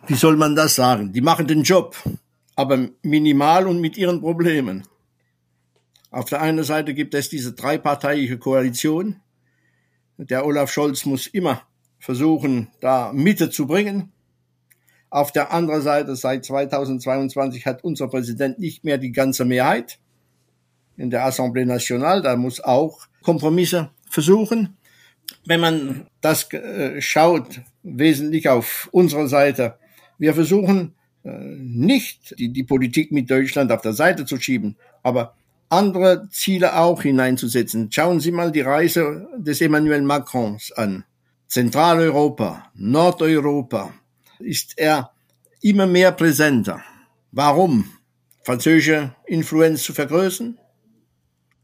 [0.08, 1.14] Wie soll man das sagen?
[1.14, 1.96] Die machen den Job,
[2.56, 4.84] aber minimal und mit ihren Problemen.
[6.12, 9.18] Auf der einen Seite gibt es diese dreiparteiliche Koalition.
[10.18, 11.62] Der Olaf Scholz muss immer
[12.00, 14.14] versuchen, da Mitte zu bringen.
[15.16, 19.98] Auf der anderen Seite, seit 2022 hat unser Präsident nicht mehr die ganze Mehrheit
[20.98, 22.22] in der Assemblée Nationale.
[22.22, 24.76] Da muss auch Kompromisse versuchen.
[25.46, 29.76] Wenn man das äh, schaut, wesentlich auf unserer Seite,
[30.18, 35.34] wir versuchen äh, nicht die, die Politik mit Deutschland auf der Seite zu schieben, aber
[35.70, 37.90] andere Ziele auch hineinzusetzen.
[37.90, 41.06] Schauen Sie mal die Reise des Emmanuel Macrons an.
[41.48, 43.94] Zentraleuropa, Nordeuropa,
[44.46, 45.12] ist er
[45.62, 46.82] immer mehr präsenter.
[47.32, 47.90] Warum?
[48.44, 50.58] Französische Influenz zu vergrößern?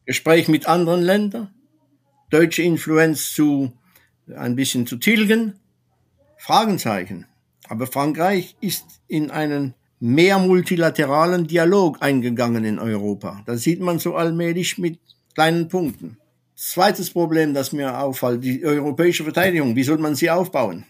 [0.06, 1.54] Gespräch mit anderen Ländern?
[2.30, 3.72] Deutsche Influenz zu
[4.36, 5.60] ein bisschen zu tilgen?
[6.38, 7.28] Fragenzeichen.
[7.68, 13.44] Aber Frankreich ist in einen mehr multilateralen Dialog eingegangen in Europa.
[13.46, 15.00] Das sieht man so allmählich mit
[15.36, 16.18] kleinen Punkten.
[16.56, 19.76] Zweites Problem, das mir auffällt, die europäische Verteidigung.
[19.76, 20.86] Wie soll man sie aufbauen?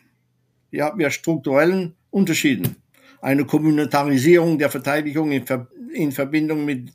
[0.79, 2.75] Haben wir strukturellen Unterschieden.
[3.21, 6.91] Eine Kommunitarisierung der Verteidigung in, Ver in Verbindung mit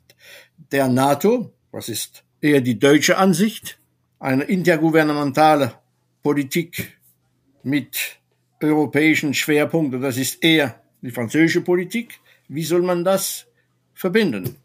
[0.71, 3.79] der NATO, was ist eher die deutsche Ansicht,
[4.19, 5.73] eine intergouvernementale
[6.23, 6.97] Politik
[7.63, 8.19] mit
[8.61, 12.19] europäischen Schwerpunkten, das ist eher die französische Politik.
[12.47, 13.47] Wie soll man das
[13.93, 14.55] verbinden?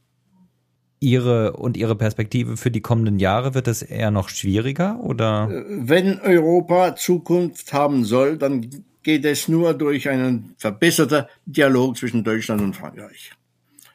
[1.00, 5.50] Ihre und Ihre Perspektive für die kommenden Jahre wird es eher noch schwieriger oder?
[5.50, 12.24] Äh, wenn Europa Zukunft haben soll, dann geht es nur durch einen verbesserten Dialog zwischen
[12.24, 13.32] Deutschland und Frankreich.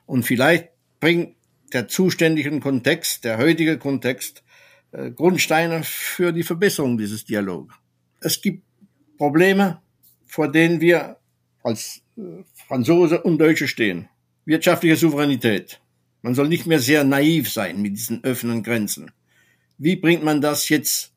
[0.06, 1.36] Und vielleicht bringt
[1.74, 4.43] der zuständige Kontext, der heutige Kontext,
[4.91, 7.76] äh, Grundsteine für die Verbesserung dieses Dialogs.
[8.22, 8.63] Es gibt
[9.17, 9.82] Probleme,
[10.26, 11.17] vor denen wir
[11.63, 14.10] als äh, Franzose und Deutsche stehen.
[14.46, 15.82] Wirtschaftliche Souveränität.
[16.22, 19.12] Man soll nicht mehr sehr naiv sein mit diesen offenen Grenzen.
[19.78, 21.13] Wie bringt man das jetzt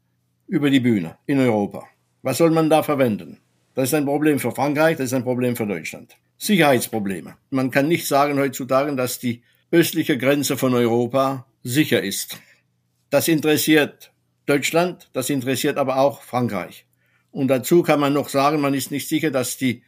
[0.46, 1.86] über die Bühne in Europa?
[2.22, 3.38] Was soll man da verwenden?
[3.80, 6.14] Das ist ein Problem für Frankreich, das ist ein Problem für Deutschland.
[6.36, 7.36] Sicherheitsprobleme.
[7.48, 12.38] Man kann nicht sagen heutzutage, dass die östliche Grenze von Europa sicher ist.
[13.08, 14.12] Das interessiert
[14.44, 16.84] Deutschland, das interessiert aber auch Frankreich.
[17.30, 19.82] Und dazu kann man noch sagen, man ist nicht sicher, dass die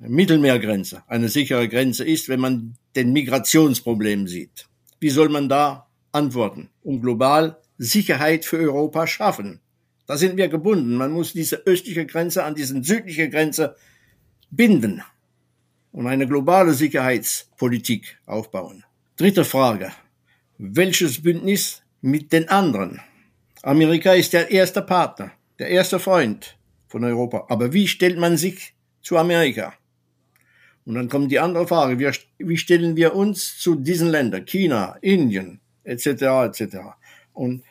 [0.00, 4.66] Mittelmeergrenze eine sichere Grenze ist, wenn man den Migrationsproblem sieht.
[4.98, 9.60] Wie soll man da antworten, um global Sicherheit für Europa schaffen?
[10.06, 10.94] Da sind wir gebunden.
[10.94, 13.76] Man muss diese östliche Grenze an diese südliche Grenze
[14.50, 15.02] binden
[15.92, 18.84] und eine globale Sicherheitspolitik aufbauen.
[19.16, 19.92] Dritte Frage.
[20.58, 23.00] Welches Bündnis mit den anderen?
[23.62, 26.56] Amerika ist der erste Partner, der erste Freund
[26.88, 27.46] von Europa.
[27.48, 29.74] Aber wie stellt man sich zu Amerika?
[30.84, 34.96] Und dann kommt die andere Frage, wie, wie stellen wir uns zu diesen Ländern, China,
[35.00, 36.76] Indien, etc., etc.
[37.32, 37.62] Und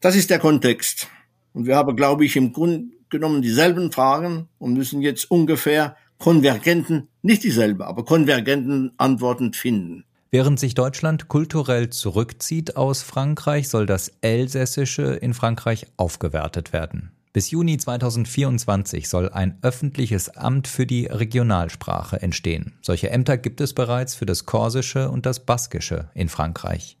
[0.00, 1.08] das ist der Kontext.
[1.54, 7.08] Und wir haben, glaube ich, im Grunde genommen dieselben Fragen und müssen jetzt ungefähr konvergenten,
[7.22, 10.04] nicht dieselbe, aber konvergenten Antworten finden.
[10.30, 17.12] Während sich Deutschland kulturell zurückzieht aus Frankreich, soll das Elsässische in Frankreich aufgewertet werden.
[17.32, 22.74] Bis Juni 2024 soll ein öffentliches Amt für die Regionalsprache entstehen.
[22.80, 26.96] Solche Ämter gibt es bereits für das Korsische und das Baskische in Frankreich.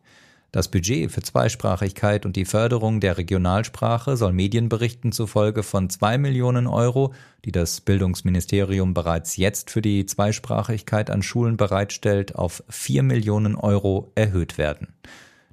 [0.54, 6.68] Das Budget für Zweisprachigkeit und die Förderung der Regionalsprache soll Medienberichten zufolge von zwei Millionen
[6.68, 7.12] Euro,
[7.44, 14.12] die das Bildungsministerium bereits jetzt für die Zweisprachigkeit an Schulen bereitstellt, auf vier Millionen Euro
[14.14, 14.94] erhöht werden.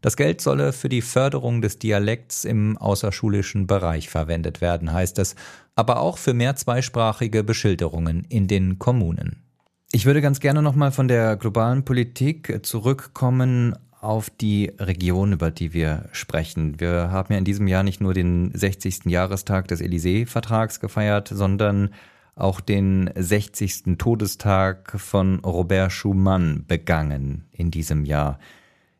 [0.01, 5.33] Das Geld solle für die Förderung des Dialekts im außerschulischen Bereich verwendet werden, heißt es,
[5.73, 9.41] aber auch für mehr zweisprachige Beschilderungen in den Kommunen.
[9.91, 15.73] Ich würde ganz gerne nochmal von der globalen Politik zurückkommen auf die Region, über die
[15.73, 16.79] wir sprechen.
[16.79, 19.05] Wir haben ja in diesem Jahr nicht nur den 60.
[19.05, 21.91] Jahrestag des Élysée-Vertrags gefeiert, sondern
[22.35, 23.97] auch den 60.
[23.99, 28.39] Todestag von Robert Schumann begangen in diesem Jahr.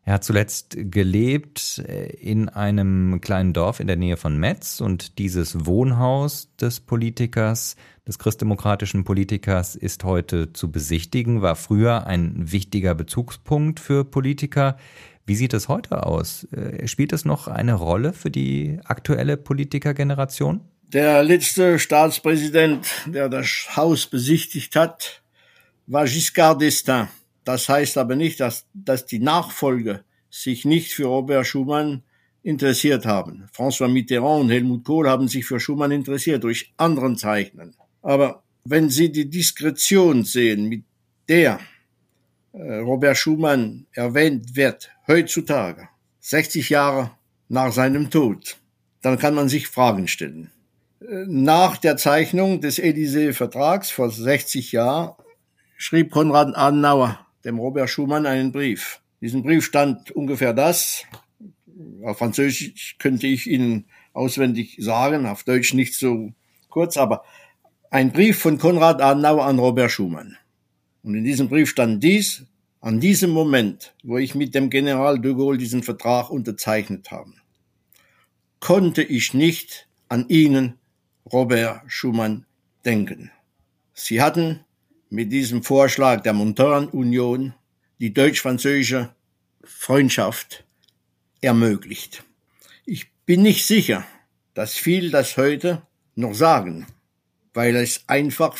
[0.04, 5.18] Er hat zuletzt gelebt äh, in einem kleinen Dorf in der Nähe von Metz und
[5.18, 12.96] dieses Wohnhaus des Politikers, des christdemokratischen Politikers, ist heute zu besichtigen, war früher ein wichtiger
[12.96, 14.76] Bezugspunkt für Politiker.
[15.24, 16.48] Wie sieht es heute aus?
[16.52, 20.62] Äh, spielt es noch eine Rolle für die aktuelle Politikergeneration?
[20.82, 25.22] Der letzte Staatspräsident, der das Haus besichtigt hat,
[25.86, 27.06] war Giscard d'Estaing.
[27.44, 32.02] Das heißt aber nicht, dass, dass die Nachfolger sich nicht für Robert Schumann
[32.42, 33.48] interessiert haben.
[33.54, 37.74] François Mitterrand und Helmut Kohl haben sich für Schumann interessiert durch anderen Zeichnen.
[38.02, 40.84] Aber wenn Sie die Diskretion sehen, mit
[41.28, 41.60] der
[42.52, 45.88] äh, Robert Schumann erwähnt wird heutzutage,
[46.20, 47.12] 60 Jahre
[47.48, 48.56] nach seinem Tod,
[49.02, 50.50] dann kann man sich Fragen stellen.
[51.00, 55.14] Äh, nach der Zeichnung des Élysée-Vertrags vor 60 Jahren
[55.76, 59.00] schrieb Konrad Adenauer dem Robert Schumann einen Brief.
[59.20, 61.04] In diesem Brief stand ungefähr das.
[62.02, 66.32] Auf Französisch könnte ich Ihnen auswendig sagen, auf Deutsch nicht so
[66.68, 67.24] kurz, aber
[67.90, 70.36] ein Brief von Konrad Adenauer an Robert Schumann.
[71.02, 72.46] Und in diesem Brief stand dies,
[72.80, 77.32] an diesem Moment, wo ich mit dem General de Gaulle diesen Vertrag unterzeichnet habe,
[78.60, 80.78] konnte ich nicht an Ihnen,
[81.32, 82.46] Robert Schumann,
[82.84, 83.30] denken.
[83.94, 84.60] Sie hatten
[85.12, 87.52] mit diesem Vorschlag der Montanunion
[88.00, 89.10] die deutsch-französische
[89.62, 90.64] Freundschaft
[91.42, 92.24] ermöglicht.
[92.86, 94.04] Ich bin nicht sicher,
[94.54, 95.82] dass viele das heute
[96.14, 96.86] noch sagen,
[97.52, 98.56] weil es einfach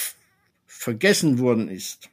[0.66, 2.10] vergessen worden ist.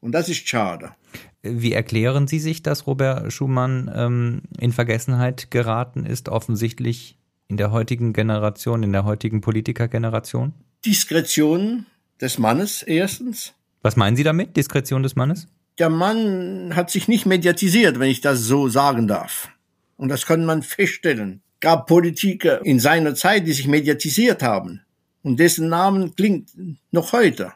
[0.00, 0.94] Und das ist schade.
[1.42, 7.18] Wie erklären Sie sich, dass Robert Schumann ähm, in Vergessenheit geraten ist, offensichtlich
[7.48, 10.52] in der heutigen Generation, in der heutigen Politikergeneration?
[10.86, 11.86] Diskretion
[12.20, 13.54] des Mannes erstens.
[13.82, 15.48] Was meinen Sie damit, Diskretion des Mannes?
[15.78, 19.48] Der Mann hat sich nicht mediatisiert, wenn ich das so sagen darf.
[19.96, 21.42] Und das kann man feststellen.
[21.60, 24.82] Gab Politiker in seiner Zeit, die sich mediatisiert haben.
[25.22, 26.50] Und dessen Namen klingt
[26.90, 27.52] noch heute,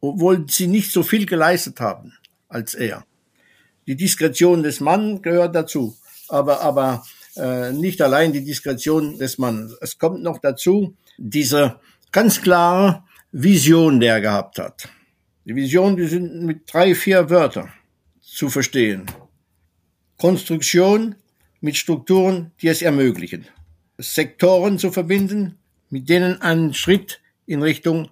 [0.00, 2.12] obwohl sie nicht so viel geleistet haben
[2.48, 3.04] als er.
[3.86, 5.96] Die Diskretion des Mannes gehört dazu,
[6.28, 7.04] aber, aber
[7.36, 9.76] äh, nicht allein die Diskretion des Mannes.
[9.80, 11.80] Es kommt noch dazu diese
[12.12, 14.88] ganz klare Vision, die er gehabt hat.
[15.44, 17.72] Die Vision, die sind mit drei, vier Wörtern
[18.20, 19.06] zu verstehen.
[20.16, 21.16] Konstruktion
[21.60, 23.46] mit Strukturen, die es ermöglichen.
[23.98, 25.58] Sektoren zu verbinden,
[25.90, 28.08] mit denen ein Schritt in Richtung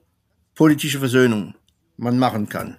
[0.55, 1.55] politische Versöhnung
[1.97, 2.79] man machen kann.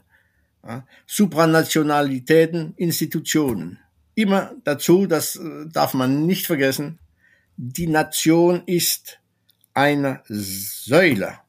[0.66, 3.80] Ja, Supranationalitäten, Institutionen.
[4.16, 7.00] Immer dazu, das äh, darf man nicht vergessen,
[7.58, 9.20] die Nation ist
[9.74, 11.40] eine Säule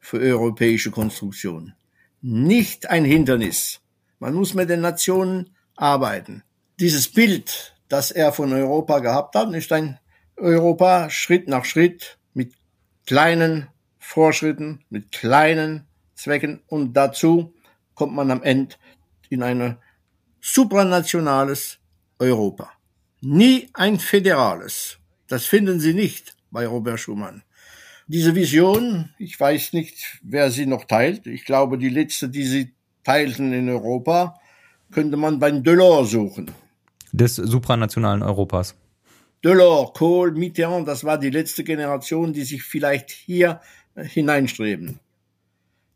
[0.00, 1.74] für europäische Konstruktion,
[2.22, 3.80] nicht ein Hindernis.
[4.20, 6.44] Man muss mit den Nationen arbeiten.
[6.78, 9.98] Dieses Bild, das er von Europa gehabt hat, ist ein
[10.36, 12.54] Europa Schritt nach Schritt mit
[13.06, 13.68] kleinen
[13.98, 17.52] Vorschritten, mit kleinen Zwecken und dazu
[17.94, 18.76] kommt man am Ende
[19.28, 19.78] in ein
[20.40, 21.78] supranationales
[22.18, 22.70] Europa.
[23.20, 24.98] Nie ein föderales.
[25.28, 27.42] Das finden Sie nicht bei Robert Schumann.
[28.08, 31.26] Diese Vision, ich weiß nicht, wer sie noch teilt.
[31.26, 32.72] Ich glaube, die letzte, die sie
[33.04, 34.38] teilten in Europa,
[34.90, 36.50] könnte man beim Delors suchen.
[37.12, 38.74] Des supranationalen Europas.
[39.44, 43.60] Delors, Kohl, Mitterrand, das war die letzte Generation, die sich vielleicht hier
[43.94, 45.00] hineinstreben.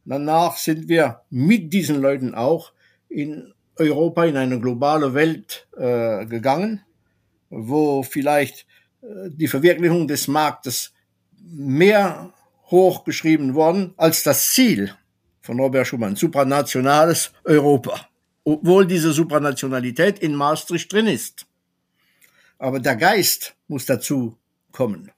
[0.05, 2.73] Danach sind wir mit diesen Leuten auch
[3.09, 6.83] in Europa in eine globale Welt äh, gegangen,
[7.51, 8.67] wo vielleicht
[9.03, 10.93] äh, die Verwirklichung des Marktes
[11.49, 12.33] mehr
[12.71, 14.95] hochgeschrieben worden als das Ziel
[15.41, 18.09] von Robert Schumann, supranationales Europa,
[18.45, 21.47] obwohl diese Supranationalität in Maastricht drin ist.
[22.59, 24.37] Aber der Geist muss dazu
[24.73, 25.13] kommen.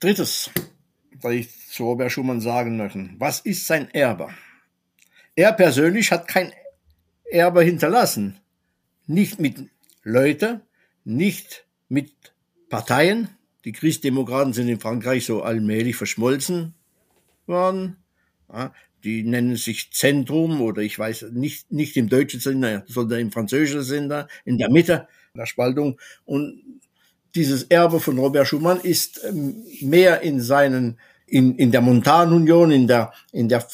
[0.00, 0.50] Drittes,
[1.20, 3.10] was ich zu Robert Schumann sagen möchte.
[3.18, 4.30] Was ist sein Erbe?
[5.34, 6.52] Er persönlich hat kein
[7.30, 8.40] Erbe hinterlassen.
[9.06, 9.70] Nicht mit
[10.02, 10.62] Leute,
[11.04, 12.34] nicht mit
[12.68, 13.35] Parteien.
[13.66, 16.74] Die Christdemokraten sind in Frankreich so allmählich verschmolzen
[17.46, 17.96] worden.
[18.48, 23.32] Ja, die nennen sich Zentrum oder ich weiß nicht, nicht im deutschen Sinne, sondern im
[23.32, 25.98] französischen Sinne, in der Mitte der Spaltung.
[26.24, 26.62] Und
[27.34, 32.86] dieses Erbe von Robert Schumann ist ähm, mehr in seinen in, in der Montanunion, in
[32.86, 33.66] der, in der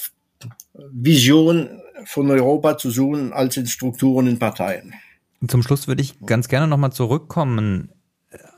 [0.75, 4.95] Vision von Europa zu suchen als in Strukturen in Parteien.
[5.47, 7.91] Zum Schluss würde ich ganz gerne nochmal zurückkommen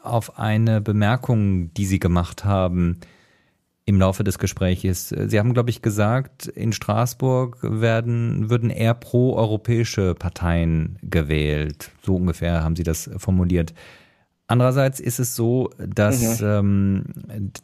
[0.04, 3.00] auf eine Bemerkung, die Sie gemacht haben
[3.86, 5.08] im Laufe des Gespräches.
[5.08, 11.90] Sie haben, glaube ich, gesagt, in Straßburg werden, würden eher pro-europäische Parteien gewählt.
[12.02, 13.74] So ungefähr haben Sie das formuliert.
[14.46, 16.46] Andererseits ist es so, dass mhm.
[16.46, 17.04] ähm,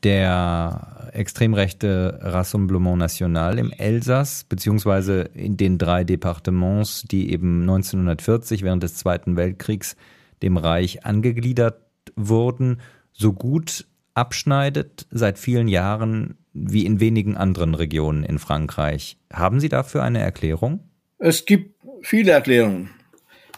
[0.03, 8.63] der extrem rechte Rassemblement National im Elsass, beziehungsweise in den drei Departements, die eben 1940
[8.63, 9.95] während des Zweiten Weltkriegs
[10.43, 11.81] dem Reich angegliedert
[12.17, 12.81] wurden,
[13.13, 19.19] so gut abschneidet seit vielen Jahren wie in wenigen anderen Regionen in Frankreich.
[19.33, 20.81] Haben Sie dafür eine Erklärung?
[21.19, 22.91] Es gibt viele Erklärungen.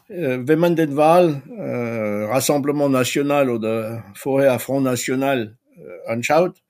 [0.08, 6.62] Äh, wenn man den Wahl äh, Rassemblement National oder vorher Front National äh, anschaut,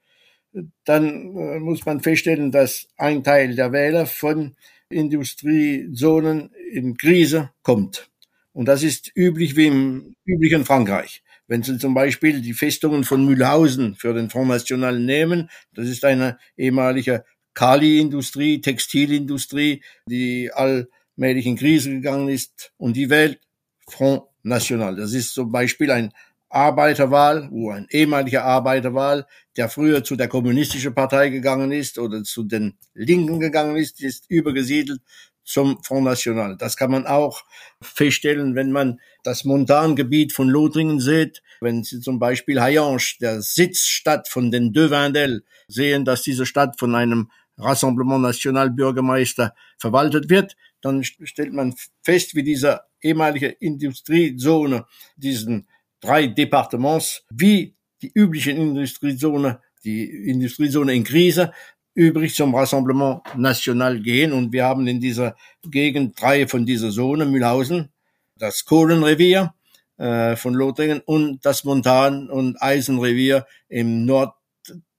[0.85, 4.55] dann äh, muss man feststellen, dass ein Teil der Wähler von
[4.89, 8.11] Industriezonen in Krise kommt.
[8.53, 11.22] Und das ist üblich wie im üblichen Frankreich.
[11.53, 16.03] Wenn Sie zum Beispiel die Festungen von Mühlhausen für den Front National nehmen, das ist
[16.03, 23.39] eine ehemalige Kali-Industrie, Textilindustrie, die all allmählich in Krise gegangen ist und die wählt
[23.87, 24.97] Front National.
[24.97, 26.15] Das ist zum Beispiel ein
[26.49, 29.27] Arbeiterwahl, wo ein ehemaliger Arbeiterwahl,
[29.59, 34.25] der früher zu der kommunistischen Partei gegangen ist oder zu den Linken gegangen ist, ist
[34.31, 35.03] übergesiedelt
[35.45, 36.57] zum Front National.
[36.57, 37.45] Das kann man auch
[37.80, 41.43] feststellen, wenn man das Montangebiet von Lothringen sieht.
[41.61, 46.78] Wenn Sie zum Beispiel Hayange, der Sitzstadt von den Deux Vendel, sehen, dass diese Stadt
[46.78, 54.86] von einem Rassemblement National Bürgermeister verwaltet wird, dann stellt man fest, wie diese ehemalige Industriezone
[55.16, 55.68] diesen
[56.01, 61.53] drei Departements, wie die üblichen Industriezone, die Industriezone in Krise,
[61.95, 64.32] übrig zum Rassemblement National gehen.
[64.32, 67.93] Und wir haben in dieser Gegend drei von dieser Zone, Mühlhausen,
[68.38, 69.55] das Kohlenrevier
[69.99, 74.34] äh, von Lothringen und das Montan- und Eisenrevier im Nord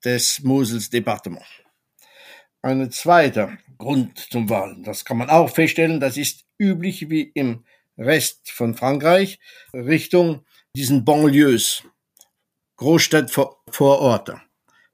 [0.03, 1.45] des Mosels Departement.
[2.61, 7.65] Ein zweiter Grund zum Wahlen, das kann man auch feststellen, das ist üblich wie im
[7.97, 9.39] Rest von Frankreich,
[9.73, 11.83] Richtung diesen Banlieues,
[12.77, 14.41] Großstadtvororte.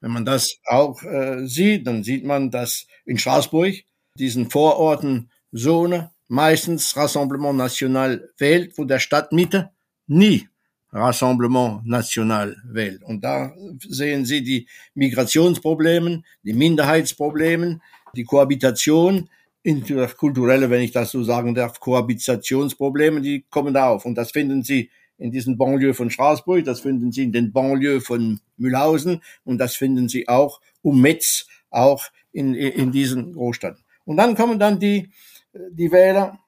[0.01, 3.75] Wenn man das auch äh, sieht, dann sieht man, dass in Straßburg
[4.15, 9.71] diesen Vororten Zone meistens Rassemblement National wählt, wo der Stadtmitte
[10.07, 10.47] nie
[10.91, 13.03] Rassemblement National wählt.
[13.03, 17.79] Und da sehen Sie die Migrationsprobleme, die Minderheitsprobleme,
[18.15, 19.29] die Kohabitation,
[19.61, 24.05] interkulturelle, wenn ich das so sagen darf, Kohabitationsprobleme, die kommen da auf.
[24.05, 24.89] Und das finden Sie
[25.19, 29.75] in diesen Banlieue von Straßburg, das finden Sie in den Banlieue von Mühlhausen und das
[29.75, 33.83] finden Sie auch um Metz, auch in, in diesen Großstädten.
[34.05, 35.11] Und dann kommen dann die,
[35.53, 36.39] die Wähler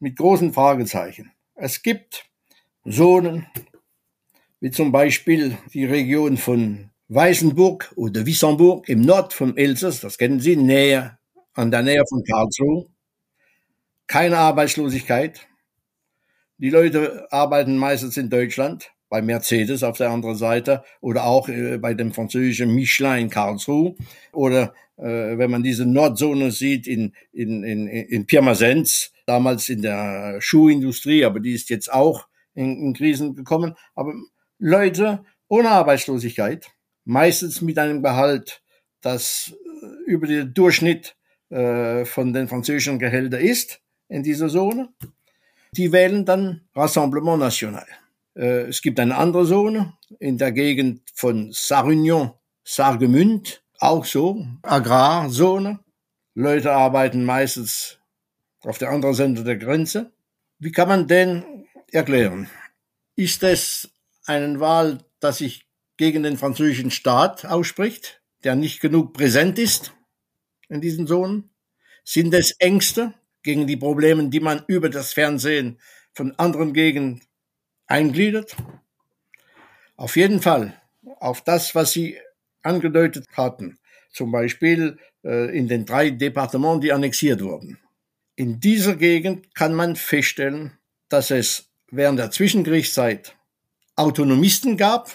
[0.00, 1.30] mit großen Fragezeichen.
[1.54, 2.24] Es gibt
[2.88, 3.46] Zonen,
[4.60, 10.40] wie zum Beispiel die Region von Weißenburg oder Wissembourg im Nord vom Elsass, das kennen
[10.40, 11.18] Sie, näher,
[11.52, 12.86] an der Nähe von Karlsruhe.
[14.06, 15.46] Keine Arbeitslosigkeit,
[16.58, 21.78] die Leute arbeiten meistens in Deutschland, bei Mercedes auf der anderen Seite oder auch äh,
[21.78, 23.94] bei dem französischen Michelin in Karlsruhe
[24.32, 30.38] oder äh, wenn man diese Nordzone sieht in, in, in, in Pirmasens, damals in der
[30.40, 33.74] Schuhindustrie, aber die ist jetzt auch in, in Krisen gekommen.
[33.94, 34.14] Aber
[34.58, 36.72] Leute ohne Arbeitslosigkeit,
[37.04, 38.62] meistens mit einem Gehalt,
[39.00, 41.16] das äh, über den Durchschnitt
[41.50, 44.88] äh, von den französischen Gehältern ist in dieser Zone
[45.76, 47.86] die wählen dann Rassemblement National.
[48.36, 52.32] Äh, es gibt eine andere Zone in der Gegend von Sarunion,
[52.64, 55.80] Sargemünd, auch so, Agrarzone.
[56.34, 57.98] Leute arbeiten meistens
[58.62, 60.12] auf der anderen Seite der Grenze.
[60.58, 62.48] Wie kann man denn erklären?
[63.16, 63.90] Ist es
[64.26, 65.66] eine Wahl, dass sich
[65.96, 69.92] gegen den französischen Staat ausspricht, der nicht genug präsent ist
[70.68, 71.50] in diesen Zonen?
[72.04, 73.14] Sind es Ängste,
[73.44, 75.78] gegen die Probleme, die man über das Fernsehen
[76.12, 77.22] von anderen Gegenden
[77.86, 78.56] eingliedert?
[79.96, 80.80] Auf jeden Fall
[81.20, 82.18] auf das, was Sie
[82.62, 83.78] angedeutet hatten,
[84.10, 87.78] zum Beispiel äh, in den drei Departements, die annexiert wurden.
[88.34, 90.72] In dieser Gegend kann man feststellen,
[91.08, 93.36] dass es während der Zwischenkriegszeit
[93.94, 95.12] Autonomisten gab.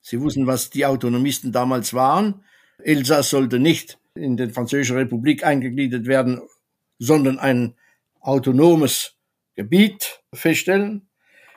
[0.00, 2.44] Sie wussten, was die Autonomisten damals waren.
[2.78, 6.42] Elsass sollte nicht in den Französischen Republik eingegliedert werden
[6.98, 7.74] sondern ein
[8.20, 9.14] autonomes
[9.54, 11.08] Gebiet feststellen.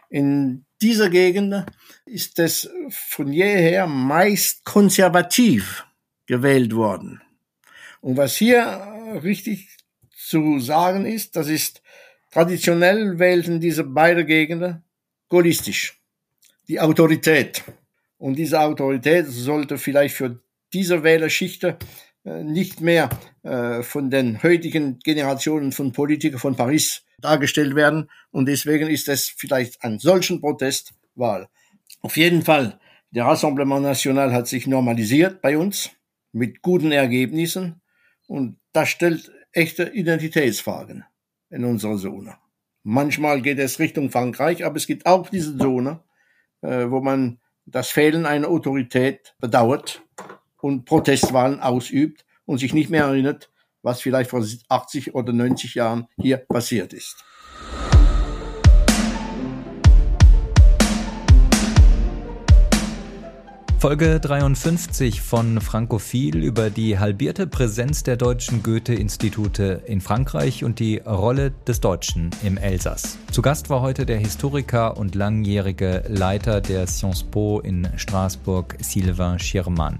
[0.09, 1.65] In dieser Gegend
[2.05, 5.85] ist es von jeher meist konservativ
[6.25, 7.21] gewählt worden.
[8.01, 8.65] Und was hier
[9.23, 9.69] richtig
[10.15, 11.81] zu sagen ist, das ist,
[12.31, 14.83] traditionell wählten diese beiden Gegenden
[15.29, 15.99] gaullistisch.
[16.67, 17.63] Die Autorität.
[18.17, 20.39] Und diese Autorität sollte vielleicht für
[20.73, 21.85] diese Wählerschichte äh,
[22.24, 23.09] nicht mehr
[23.43, 28.09] äh, von den heutigen Generationen von Politikern von Paris dargestellt werden.
[28.32, 31.49] Und deswegen ist es vielleicht ein solchen Protestwahl.
[32.01, 32.80] Auf jeden Fall,
[33.11, 35.89] der Rassemblement National hat sich normalisiert bei uns
[36.32, 37.82] mit guten Ergebnissen.
[38.28, 41.03] Und das stellt echte Identitätsfragen
[41.49, 42.36] in unserer Zone.
[42.84, 45.99] Manchmal geht es Richtung Frankreich, aber es gibt auch diese Zone,
[46.61, 50.01] äh, wo man das Fehlen einer Autorität bedauert
[50.62, 53.49] und Protestwahlen ausübt und sich nicht mehr erinnert,
[53.82, 57.24] was vielleicht vor 80 oder 90 Jahren hier passiert ist.
[63.82, 70.97] Folge 53 von Frankophil über die halbierte Präsenz der deutschen Goethe-Institute in Frankreich und die
[70.99, 73.18] Rolle des Deutschen im Elsass.
[73.32, 79.39] Zu Gast war heute der Historiker und langjährige Leiter der Sciences Po in Straßburg, Sylvain
[79.39, 79.97] Schirmann.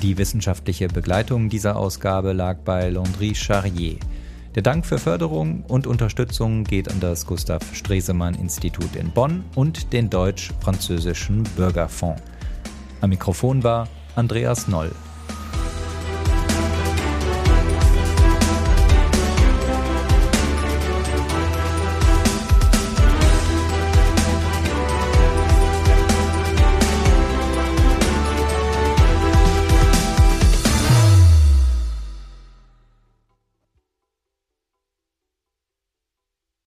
[0.00, 3.98] Die wissenschaftliche Begleitung dieser Ausgabe lag bei Landry Charrier.
[4.54, 9.92] Der Dank für Förderung und Unterstützung geht an das Gustav Stresemann Institut in Bonn und
[9.92, 12.22] den Deutsch-Französischen Bürgerfonds.
[13.00, 14.90] Am Mikrofon war Andreas Noll.